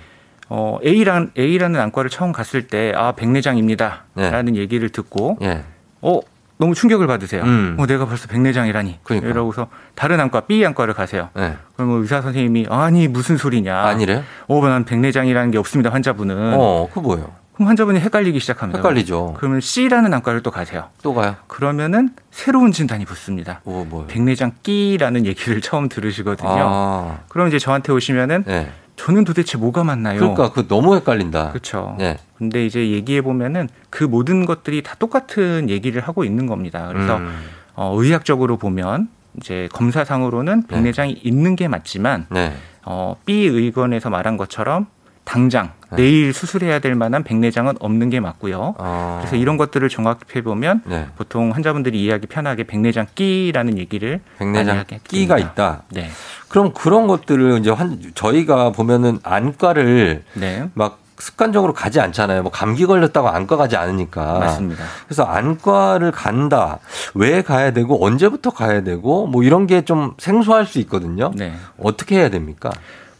[0.48, 4.04] 어, A란, A라는 안과를 처음 갔을 때, 아, 백내장입니다.
[4.14, 4.30] 네.
[4.30, 5.64] 라는 얘기를 듣고, 예.
[6.02, 6.20] 어,
[6.62, 7.42] 너무 충격을 받으세요.
[7.42, 7.74] 음.
[7.76, 9.00] 어, 내가 벌써 백내장이라니.
[9.02, 9.28] 그러니까.
[9.28, 11.28] 이러고서 다른 안과, B 안과를 가세요.
[11.34, 11.56] 네.
[11.74, 13.76] 그러면 의사 선생님이, 아니, 무슨 소리냐.
[13.76, 14.22] 아니래요?
[14.46, 16.52] 어, 난 백내장이라는 게 없습니다, 환자분은.
[16.54, 17.32] 어, 그거 뭐예요?
[17.54, 18.78] 그럼 환자분이 헷갈리기 시작합니다.
[18.78, 19.34] 헷갈리죠.
[19.38, 20.84] 그러면 C라는 안과를 또 가세요.
[21.02, 21.34] 또 가요?
[21.48, 23.60] 그러면은 새로운 진단이 붙습니다.
[23.64, 24.06] 오, 뭐요?
[24.06, 26.48] 백내장 끼라는 얘기를 처음 들으시거든요.
[26.48, 28.70] 아, 그럼 이제 저한테 오시면은 네.
[28.94, 30.20] 저는 도대체 뭐가 맞나요?
[30.20, 31.48] 그러니까 그 너무 헷갈린다.
[31.50, 31.96] 그렇죠.
[31.98, 32.18] 네.
[32.42, 36.88] 근데 이제 얘기해 보면은 그 모든 것들이 다 똑같은 얘기를 하고 있는 겁니다.
[36.88, 37.32] 그래서 음.
[37.74, 42.52] 어, 의학적으로 보면 이제 검사상으로는 백내장이 있는 게 맞지만 네.
[42.84, 44.86] 어, B 의견에서 말한 것처럼
[45.22, 45.98] 당장 네.
[45.98, 48.74] 내일 수술해야 될 만한 백내장은 없는 게 맞고요.
[48.76, 49.18] 어.
[49.20, 51.06] 그래서 이런 것들을 종합해 보면 네.
[51.16, 55.38] 보통 환자분들이 이해하기 편하게 백내장 끼라는 얘기를 백내장 끼가.
[55.38, 55.84] 있다.
[55.90, 56.10] 네.
[56.48, 60.68] 그럼 그런 것들을 이제 한 저희가 보면은 안과를 네.
[60.74, 62.42] 막 습관적으로 가지 않잖아요.
[62.42, 64.40] 뭐 감기 걸렸다고 안과 가지 않으니까.
[64.40, 64.84] 맞습니다.
[65.06, 66.80] 그래서 안과를 간다.
[67.14, 71.32] 왜 가야 되고 언제부터 가야 되고 뭐 이런 게 좀 생소할 수 있거든요.
[71.34, 71.52] 네.
[71.80, 72.70] 어떻게 해야 됩니까?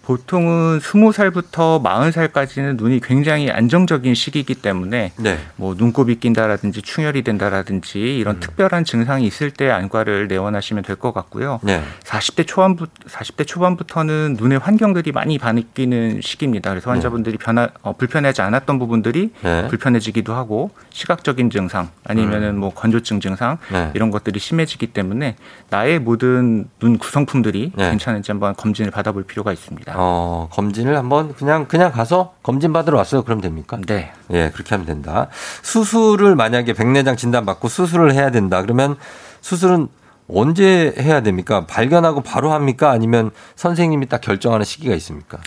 [0.03, 5.38] 보통은 스무 살부터 마흔 살까지는 눈이 굉장히 안정적인 시기이기 때문에 네.
[5.57, 8.05] 뭐 눈곱이 낀다라든지 충혈이 된다라든지 음.
[8.05, 11.59] 이런 특별한 증상이 있을 때 안과를 내원하시면 될 것 같고요.
[11.62, 11.82] 네.
[12.05, 16.70] 40대 초반부 40대 초반부터는 눈의 환경들이 많이 바뀌는 시기입니다.
[16.70, 19.66] 그래서 환자분들이 변화 어, 불편하지 않았던 부분들이 네.
[19.68, 23.72] 불편해지기도 하고 시각적인 증상 아니면은 뭐 건조증 증상 음.
[23.72, 23.90] 네.
[23.94, 25.36] 이런 것들이 심해지기 때문에
[25.70, 27.90] 나의 모든 눈 구성품들이 네.
[27.90, 29.91] 괜찮은지 한번 검진을 받아볼 필요가 있습니다.
[29.95, 33.22] 어, 검진을 한번 그냥 그냥 가서 검진 받으러 왔어요.
[33.22, 33.78] 그럼 됩니까?
[33.86, 34.12] 네.
[34.32, 35.28] 예, 그렇게 하면 된다.
[35.62, 38.62] 수술을 만약에 백내장 진단 받고 수술을 해야 된다.
[38.62, 38.97] 그러면
[39.40, 39.88] 수술은
[40.28, 41.66] 언제 해야 됩니까?
[41.66, 42.90] 발견하고 바로 합니까?
[42.90, 45.38] 아니면 선생님이 딱 결정하는 시기가 있습니까?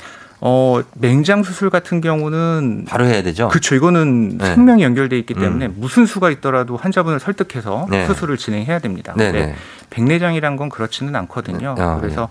[0.41, 3.48] 어, 맹장 수술 같은 경우는 바로 해야 되죠.
[3.48, 3.74] 그렇죠.
[3.74, 4.54] 이거는 네.
[4.54, 5.76] 생명이 연결돼 있기 때문에 음.
[5.78, 8.06] 무슨 수가 있더라도 환자분을 설득해서 네.
[8.06, 9.14] 수술을 진행해야 됩니다.
[9.18, 9.56] 네, 근데 네.
[9.89, 11.76] 백내장이란 건 그렇지는 않거든요.
[11.76, 11.82] 네.
[11.82, 12.30] 아, 그래서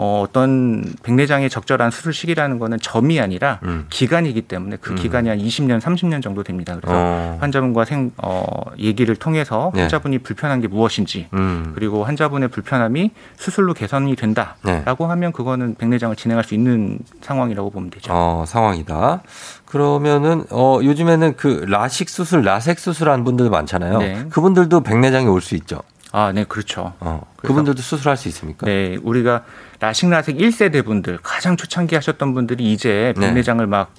[0.00, 3.86] 어, 어떤 백내장의 적절한 수술 시기라는 거는 점이 아니라 음.
[3.90, 4.94] 기간이기 때문에 그 음.
[4.96, 6.76] 기간이 한 20년, 30년 정도 됩니다.
[6.76, 7.36] 그래서 어.
[7.40, 8.44] 환자분과 생, 어,
[8.78, 9.80] 얘기를 통해서 네.
[9.80, 11.72] 환자분이 불편한 게 무엇인지 음.
[11.74, 15.08] 그리고 환자분의 불편함이 수술로 개선이 된다라고 네.
[15.08, 18.12] 하면 그거는 백내장을 진행할 수 있는 상황이라고 보면 되죠.
[18.14, 19.22] 어, 상황이다.
[19.64, 23.98] 그러면은 어 요즘에는 그 라식 수술, 라섹 수술하는 분들 많잖아요.
[23.98, 24.24] 네.
[24.30, 25.80] 그분들도 백내장이 올 수 있죠.
[26.12, 26.94] 아, 네, 그렇죠.
[27.00, 27.26] 어.
[27.36, 28.66] 그분들도 수술할 수 있습니까?
[28.66, 29.44] 네, 우리가
[29.80, 33.26] 라식 라섹 1세대 분들 가장 초창기 하셨던 분들이 이제 네.
[33.26, 33.92] 백내장을 막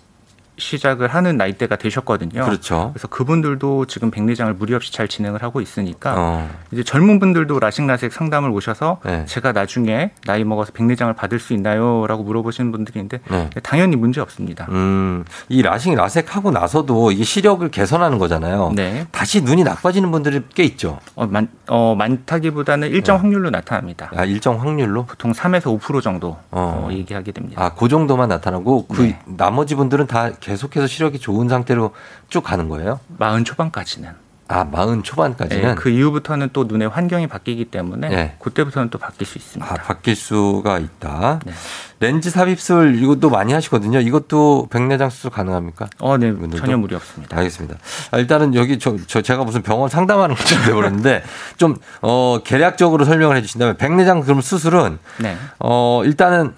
[0.59, 2.45] 시작을 하는 나이대가 되셨거든요.
[2.45, 2.91] 그렇죠.
[2.93, 6.49] 그래서 그분들도 지금 백내장을 무리 없이 잘 진행을 하고 있으니까 어.
[6.71, 9.25] 이제 젊은 분들도 라식 라섹 상담을 오셔서 네.
[9.25, 13.49] 제가 나중에 나이 먹어서 백내장을 받을 수 있나요?라고 물어보시는 분들이 있는데 네.
[13.63, 14.67] 당연히 문제 없습니다.
[14.69, 18.73] 음, 이 라식 라섹 하고 나서도 이게 시력을 개선하는 거잖아요.
[18.75, 19.07] 네.
[19.11, 20.99] 다시 눈이 나빠지는 분들이 꽤 있죠.
[21.15, 24.11] 어, 많, 어, 많다기보다는 일정 확률로 나타납니다.
[24.15, 25.05] 아, 일정 확률로?
[25.05, 26.87] 보통 3에서 5% 정도 어.
[26.87, 27.63] 어, 얘기하게 됩니다.
[27.63, 29.19] 아, 그 정도만 나타나고 그 네.
[29.25, 31.93] 나머지 분들은 다 계속해서 시력이 좋은 상태로
[32.29, 32.99] 쭉 가는 거예요?
[33.19, 34.29] 마흔 초반까지는.
[34.51, 38.35] 아, 마흔 초반까지는 네, 그 이후부터는 또 눈의 환경이 바뀌기 때문에 네.
[38.39, 39.71] 그때부터는 또 바뀔 수 있습니다.
[39.71, 41.39] 아, 바뀔 수가 있다.
[41.45, 41.53] 네.
[41.99, 43.99] 렌즈 삽입술 이것도 많이 하시거든요.
[43.99, 45.87] 이것도 백내장 수술 가능합니까?
[45.99, 46.57] 어, 네, 이분들도?
[46.57, 47.37] 전혀 무리 없습니다.
[47.37, 47.77] 알겠습니다.
[48.09, 51.21] 아, 일단은 여기 저, 저 제가 무슨 병원 상담하는 것처럼 돼버렸는데
[51.57, 55.37] 좀, 어, 계략적으로 설명을 해 주신다면 백내장 그럼 수술은 네.
[55.59, 56.55] 어, 일단은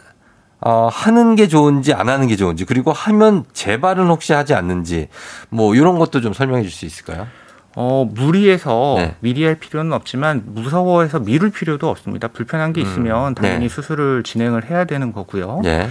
[0.62, 5.07] 어, 하는 게 좋은지 안 하는 게 좋은지 그리고 하면 재발은 혹시 하지 않는지
[5.49, 7.28] 뭐 이런 것도 좀 설명해 줄 수 있을까요?
[7.76, 9.16] 어, 무리해서 네.
[9.22, 12.28] 미리 할 필요는 없지만 무서워해서 미룰 필요도 없습니다.
[12.28, 13.70] 불편한 게 음, 있으면 당연히 네.
[13.70, 15.62] 수술을 진행을 해야 되는 거고요.
[15.66, 15.88] 예.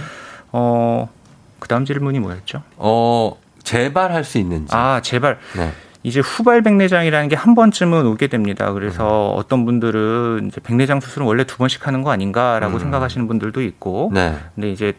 [0.51, 1.09] 어,
[1.59, 2.61] 그 다음 질문이 뭐였죠?
[2.77, 4.75] 어, 재발할 수 있는지.
[4.75, 5.39] 아, 제발.
[5.57, 5.71] 네.
[6.03, 8.71] 이제 후발 백내장이라는 게 한 번쯤은 오게 됩니다.
[8.73, 9.39] 그래서 음.
[9.39, 12.79] 어떤 분들은 이제 백내장 수술은 원래 두 번씩 하는 거 아닌가라고 음.
[12.79, 14.35] 생각하시는 분들도 있고, 네.
[14.55, 14.93] 근데 이제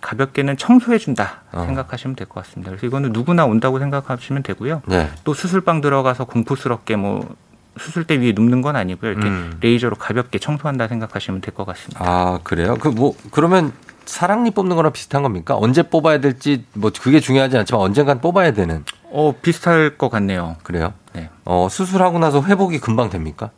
[0.00, 1.64] 가볍게는 청소해 준다 어.
[1.64, 2.70] 생각하시면 될 것 같습니다.
[2.70, 4.82] 그래서 이거는 누구나 온다고 생각하시면 되고요.
[4.86, 5.08] 네.
[5.24, 7.34] 또 수술방 들어가서 공포스럽게 뭐
[7.78, 9.10] 수술대 위에 눕는 건 아니고요.
[9.12, 9.56] 이렇게 음.
[9.60, 12.00] 레이저로 가볍게 청소한다 생각하시면 될 것 같습니다.
[12.04, 12.74] 아, 그래요?
[12.76, 13.72] 그 뭐 그러면
[14.12, 15.54] 사랑니 뽑는 거랑 비슷한 겁니까?
[15.58, 18.84] 언제 뽑아야 될지 뭐 그게 중요하지 않지만 언젠간 뽑아야 되는.
[19.10, 20.56] 어 비슷할 것 같네요.
[20.62, 20.94] 그래요?
[21.12, 21.28] 네.
[21.44, 23.50] 어, 수술하고 나서 회복이 금방 됩니까?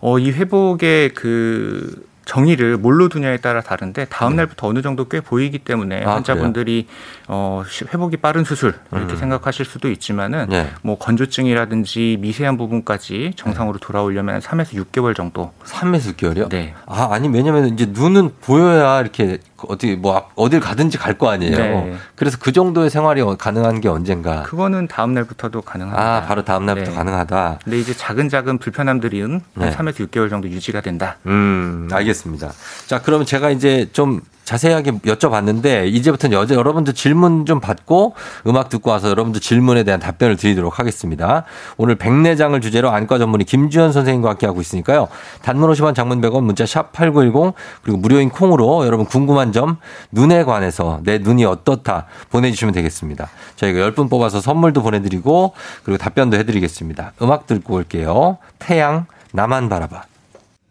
[0.00, 5.60] 어, 이 회복의 그 정의를 뭘로 두냐에 따라 다른데 다음 날부터 어느 정도 꽤 보이기
[5.60, 6.04] 때문에 네.
[6.04, 6.88] 아, 환자분들이
[7.28, 9.16] 어, 시- 회복이 빠른 수술 이렇게 음.
[9.16, 10.68] 생각하실 수도 있지만은 네.
[10.82, 15.52] 뭐 건조증이라든지 미세한 부분까지 정상으로 돌아오려면 3에서 6개월 정도.
[15.64, 16.48] 3에서 6개월이요?
[16.48, 16.74] 네.
[16.86, 19.38] 아, 아니 왜냐면 이제 눈은 보여야 이렇게
[19.68, 21.56] 어디 뭐 앞- 어딜 가든지 갈 거 아니에요.
[21.56, 21.94] 네.
[22.14, 24.42] 그래서 그 정도의 생활이 어- 가능한 게 언젠가.
[24.42, 26.16] 그거는 다음 날부터도 가능합니다.
[26.16, 26.96] 아, 바로 다음 날부터 네.
[26.96, 27.58] 가능하다.
[27.64, 29.64] 근데 이제 작은 작은 불편함들은 네.
[29.64, 31.16] 한 3에서 6개월 정도 유지가 된다.
[31.26, 32.52] 음, 알겠습니다.
[32.86, 38.14] 자, 그러면 제가 이제 좀 자세하게 여쭤봤는데 이제부터는 여자 여러분들 질문 좀 받고
[38.46, 41.42] 음악 듣고 와서 여러분들 질문에 대한 답변을 드리도록 하겠습니다.
[41.76, 45.08] 오늘 백내장을 주제로 안과 전문의 김주현 선생님과 함께 하고 있으니까요.
[45.42, 49.78] 단문 50원 장문 100원 문자 샵 8910 그리고 무료인 콩으로 여러분 궁금한 점
[50.12, 53.28] 눈에 관해서 내 눈이 어떻다 보내주시면 되겠습니다.
[53.56, 57.12] 저희가 10분 뽑아서 선물도 보내드리고 그리고 답변도 해드리겠습니다.
[57.22, 58.38] 음악 듣고 올게요.
[58.58, 60.04] 태양 나만 바라봐.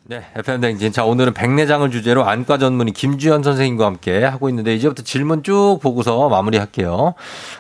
[0.08, 0.92] 네, FM 댕진.
[0.92, 6.30] 자, 오늘은 백내장을 주제로 안과 전문의 김주현 선생님과 함께 하고 있는데 이제부터 질문 쭉 보고서
[6.30, 7.16] 마무리할게요.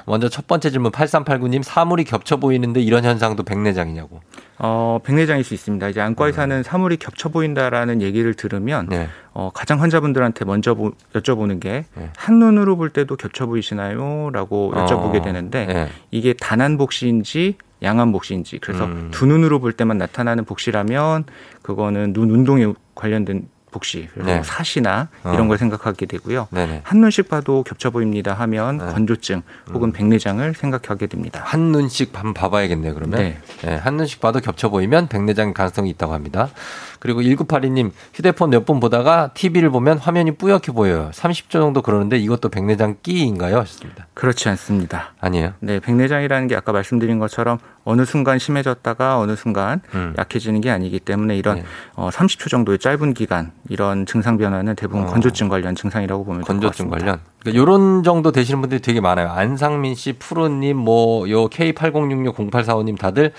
[0.05, 4.19] 먼저 첫 번째 질문 8389님 사물이 겹쳐 보이는데 이런 현상도 백내장이냐고.
[4.59, 5.89] 어, 백내장일 수 있습니다.
[5.89, 9.07] 이제 안과 의사는 사물이 겹쳐 보인다라는 얘기를 들으면 네.
[9.33, 12.09] 어, 가장 환자분들한테 먼저 보- 여쭤보는 게 네.
[12.15, 14.29] 한눈으로 볼 때도 겹쳐 보이시나요?
[14.31, 15.87] 라고 여쭤보게 어, 되는데 네.
[16.11, 17.55] 이게 단한 복시인지
[17.85, 19.09] 양한 복시인지 그래서 음.
[19.11, 21.25] 두 눈으로 볼 때만 나타나는 복시라면
[21.61, 24.41] 그거는 눈 운동에 관련된 복시 그래서 네.
[24.41, 25.33] 사시나 어.
[25.33, 26.47] 이런 걸 생각하게 되고요.
[26.49, 26.81] 네네.
[26.85, 28.85] 한 눈씩 봐도 겹쳐 보입니다 하면 네.
[28.85, 29.41] 건조증
[29.73, 31.41] 혹은 백내장을 생각하게 됩니다.
[31.43, 33.19] 한 눈씩 한번 봐봐야겠네요, 그러면.
[33.19, 33.37] 네.
[33.63, 36.49] 네, 한 눈씩 봐도 겹쳐 보이면 백내장 가능성이 있다고 합니다.
[37.05, 41.11] 그리고 1982님, 휴대폰 몇 번 보다가 TV를 보면 화면이 뿌옇게 보여요.
[41.13, 43.59] 30초 정도 그러는데 이것도 백내장 끼인가요?
[43.59, 44.07] 하셨습니다.
[44.15, 45.13] 그렇지 않습니다.
[45.19, 45.53] 아니에요.
[45.59, 50.15] 네, 백내장이라는 게 아까 말씀드린 것처럼 어느 순간 심해졌다가 어느 순간 음.
[50.17, 51.63] 약해지는 게 아니기 때문에 이런 네.
[51.93, 55.05] 어, 30초 정도의 짧은 기간 이런 증상 변화는 대부분 어.
[55.05, 56.97] 건조증 관련 증상이라고 보면 될것 건조증 같습니다.
[57.19, 57.34] 관련.
[57.45, 59.29] 그러니까 요런 정도 되시는 분들이 되게 많아요.
[59.29, 63.33] 안상민 씨, 푸르님, 뭐, 요 K80660845님 다들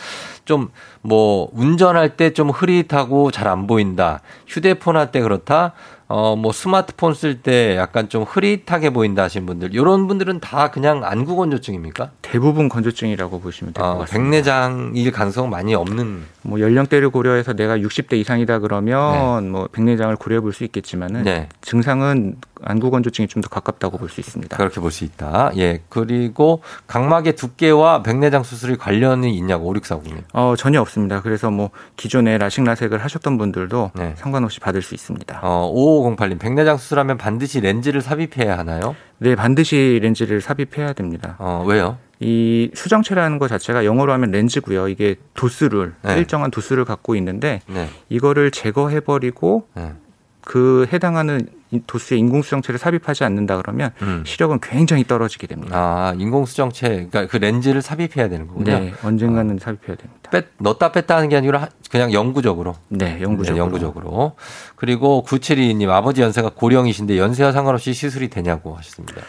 [0.45, 0.69] 좀
[1.03, 4.21] 뭐, 운전할 때 좀 흐릿하고 잘 안 보인다.
[4.47, 5.73] 휴대폰 할 때 그렇다.
[6.09, 9.75] 어, 뭐, 스마트폰 쓸 때 약간 좀 흐릿하게 보인다 하신 분들.
[9.75, 12.11] 요런 분들은 다 그냥 안구 건조증입니까?
[12.23, 14.17] 대부분 건조증이라고 보시면 될것 어, 같습니다.
[14.23, 16.23] 백내장일 가능성 많이 없는.
[16.43, 21.49] 뭐 연령대를 고려해서 내가 60대 이상이다 그러면 뭐 백내장을 고려해 볼 수 있겠지만은 네.
[21.61, 24.57] 증상은 안구 건조증이 좀 더 가깝다고 볼 수 있습니다.
[24.57, 25.51] 그렇게 볼 수 있다.
[25.59, 25.83] 예.
[25.89, 30.23] 그리고 각막의 두께와 백내장 수술이 관련이 있냐고, 5640님.
[30.33, 31.21] 어, 전혀 없습니다.
[31.21, 34.15] 그래서 뭐 기존에 라식 라섹을 하셨던 분들도 네.
[34.17, 35.41] 상관없이 받을 수 있습니다.
[35.43, 35.71] 어,
[36.03, 38.97] 5508님, 백내장 수술하면 반드시 렌즈를 삽입해야 하나요?
[39.19, 41.37] 네, 반드시 렌즈를 삽입해야 됩니다.
[41.39, 41.99] 어, 왜요?
[42.19, 44.89] 이 수정체라는 것 자체가 영어로 하면 렌즈고요.
[44.89, 46.17] 이게 도수를 네.
[46.17, 47.89] 일정한 도수를 갖고 있는데 네.
[48.09, 49.93] 이거를 제거해 버리고 네.
[50.41, 51.56] 그 해당하는 이
[51.87, 54.23] 도수에 인공수정체를 삽입하지 않는다 그러면 음.
[54.25, 55.77] 시력은 굉장히 떨어지게 됩니다.
[55.77, 58.65] 아, 인공수정체, 그러니까 그 렌즈를 삽입해야 되는 거군요.
[58.79, 60.31] 네, 언젠가는 삽입해야 됩니다.
[60.31, 62.77] 뺐, 넣었다 뺐다 하는 게 아니라 하- 그냥 영구적으로.
[62.89, 63.59] 네, 영구적으로.
[63.65, 64.33] 영구적으로.
[64.77, 69.23] 그리고 9722님, 아버지 연세가 고령이신데 연세와 상관없이 시술이 되냐고 하셨습니다.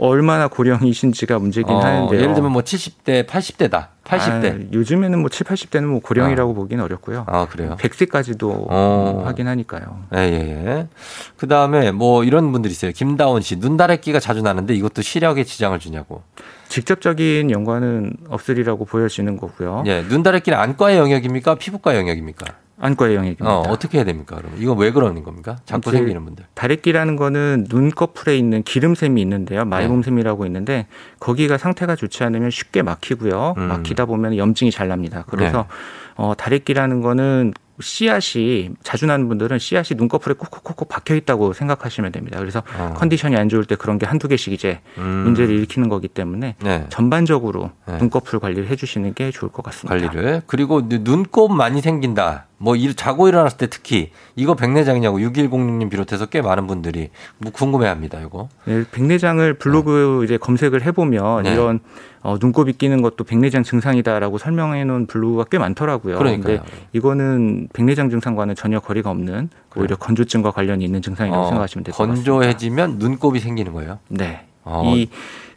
[0.00, 2.20] 얼마나 고령이신지가 문제긴 어, 하는데요.
[2.20, 3.88] 예를 들면 뭐 70대, 80대다.
[4.04, 4.68] 80대.
[4.68, 7.24] 아, 요즘에는 뭐 7, 80대는 뭐 고령이라고 보기는 어렵고요.
[7.26, 7.76] 아, 그래요?
[7.78, 9.22] 100세까지도 어.
[9.26, 10.04] 확인하니까요.
[10.14, 10.88] 예, 예, 예.
[11.36, 12.92] 그 다음에 뭐 이런 분들 있어요.
[12.92, 16.22] 김다원 씨, 눈다래끼가 자주 나는데 이것도 시력에 지장을 주냐고.
[16.68, 19.84] 직접적인 연관은 없으리라고 보여지는 거고요.
[19.86, 21.56] 예, 눈다래끼는 안과의 영역입니까?
[21.56, 22.46] 피부과 영역입니까?
[22.80, 23.44] 안과의 영역입니다.
[23.48, 24.36] 어, 어떻게 해야 됩니까?
[24.36, 25.56] 그럼 이거 왜 그러는 겁니까?
[25.64, 26.44] 자꾸 생기는 분들.
[26.54, 29.60] 다래끼라는 거는 눈꺼풀에 있는 기름샘이 있는데요.
[29.60, 29.64] 네.
[29.64, 30.86] 마이봄샘이라고 있는데
[31.20, 33.54] 거기가 상태가 좋지 않으면 쉽게 막히고요.
[33.56, 33.62] 음.
[33.68, 35.24] 막히다 보면 염증이 잘 납니다.
[35.28, 35.74] 그래서 네.
[36.16, 42.40] 어, 다래끼라는 거는 씨앗이 자주 나는 분들은 씨앗이 눈꺼풀에 콕콕콕콕 박혀 있다고 생각하시면 됩니다.
[42.40, 42.94] 그래서 어.
[42.96, 45.04] 컨디션이 안 좋을 때 그런 게 한두 개씩 이제 음.
[45.24, 46.86] 문제를 일으키는 거기 때문에 네.
[46.88, 47.98] 전반적으로 네.
[47.98, 49.94] 눈꺼풀 관리를 해주시는 게 좋을 것 같습니다.
[49.94, 50.42] 관리를.
[50.48, 52.46] 그리고 눈- 눈곱 많이 생긴다.
[52.60, 58.20] 뭐 일- 자고 일어났을 때 특히 이거 백내장이냐고 6106님 비롯해서 꽤 많은 분들이 뭐 궁금해합니다.
[58.20, 58.48] 이거.
[58.64, 61.52] 네, 백내장을 블로그 이제 검색을 해보면 네.
[61.52, 61.78] 이런
[62.20, 66.18] 어, 눈곱이 끼는 것도 백내장 증상이다라고 설명해 놓은 블로그가 꽤 많더라고요.
[66.42, 66.60] 근데
[66.92, 71.98] 이거는 백내장 증상과는 전혀 거리가 없는 오히려 건조증과 관련이 있는 증상이라고 어, 생각하시면 될 것
[72.08, 72.30] 같습니다.
[72.32, 74.00] 건조해지면 눈곱이 생기는 거예요.
[74.08, 74.46] 네.
[74.64, 74.82] 어.
[74.84, 75.08] 이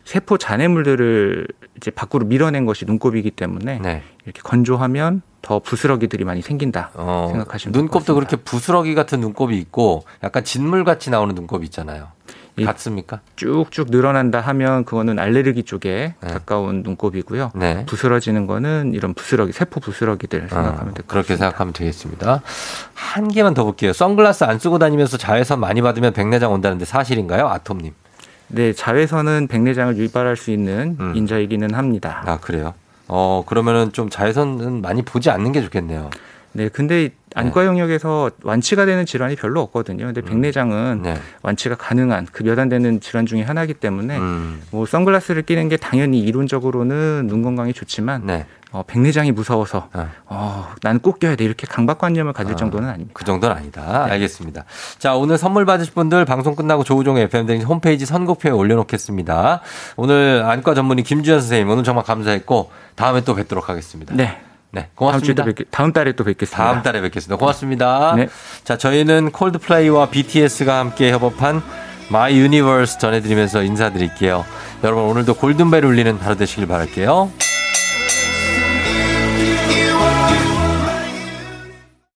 [0.05, 1.47] 세포 잔해물들을
[1.77, 4.03] 이제 밖으로 밀어낸 것이 눈곱이기 때문에 네.
[4.25, 10.03] 이렇게 건조하면 더 부스러기들이 많이 생긴다 어, 생각하시면 될것 눈곱도 그렇게 부스러기 같은 눈곱이 있고
[10.23, 12.07] 약간 진물 같이 나오는 눈곱이 있잖아요.
[12.57, 13.21] 이- 같습니까?
[13.37, 17.51] 쭉쭉 늘어난다 하면 그거는 알레르기 쪽에 가까운 눈곱이고요.
[17.55, 17.85] 네.
[17.85, 21.03] 부스러지는 거는 이런 부스러기, 세포 부스러기들 생각하면 될것 같습니다.
[21.07, 22.41] 그렇게 생각하면 되겠습니다.
[22.93, 23.93] 한 개만 더 볼게요.
[23.93, 27.47] 선글라스 안 쓰고 다니면서 자외선 많이 받으면 백내장 온다는데 사실인가요?
[27.47, 27.93] 아톰님.
[28.49, 31.13] 네, 자외선은 백내장을 유발할 수 있는 음.
[31.15, 32.21] 인자이기는 합니다.
[32.25, 32.73] 아, 그래요?
[33.13, 36.09] 어, 그러면은 좀 자외선은 많이 보지 않는 게 좋겠네요.
[36.53, 40.05] 네, 근데 안과 영역에서 완치가 되는 질환이 별로 없거든요.
[40.05, 41.17] 근데 백내장은 네.
[41.41, 44.61] 완치가 가능한 그몇안 되는 질환 중에 하나이기 때문에 음.
[44.71, 48.45] 뭐 선글라스를 끼는 게 당연히 이론적으로는 눈 건강에 좋지만 네.
[48.73, 49.89] 어, 백내장이 무서워서
[50.25, 53.11] 어, 나는 꼭 껴야 돼 이렇게 강박관념을 가질 정도는 아닙니다.
[53.13, 54.05] 그 정도는 아니다.
[54.05, 54.13] 네.
[54.13, 54.63] 알겠습니다.
[54.97, 59.61] 자, 오늘 선물 받으실 분들 방송 끝나고 조우종 FM대행진 홈페이지 선곡표에 올려놓겠습니다.
[59.97, 64.15] 오늘 안과 전문의 김주현 선생님 오늘 정말 감사했고 다음에 또 뵙도록 하겠습니다.
[64.15, 64.39] 네.
[64.71, 65.43] 네, 다음 고맙습니다.
[65.43, 66.63] 또 뵙, 다음 달에 또 뵙겠습니다.
[66.63, 67.35] 다음 달에 뵙겠습니다.
[67.37, 68.15] 고맙습니다.
[68.15, 68.27] 네.
[68.63, 71.61] 자, 저희는 콜드플레이와 BTS가 함께 협업한
[72.09, 74.45] My Universe 전해드리면서 인사드릴게요.
[74.83, 77.31] 여러분 오늘도 골든벨 울리는 하루 되시길 바랄게요.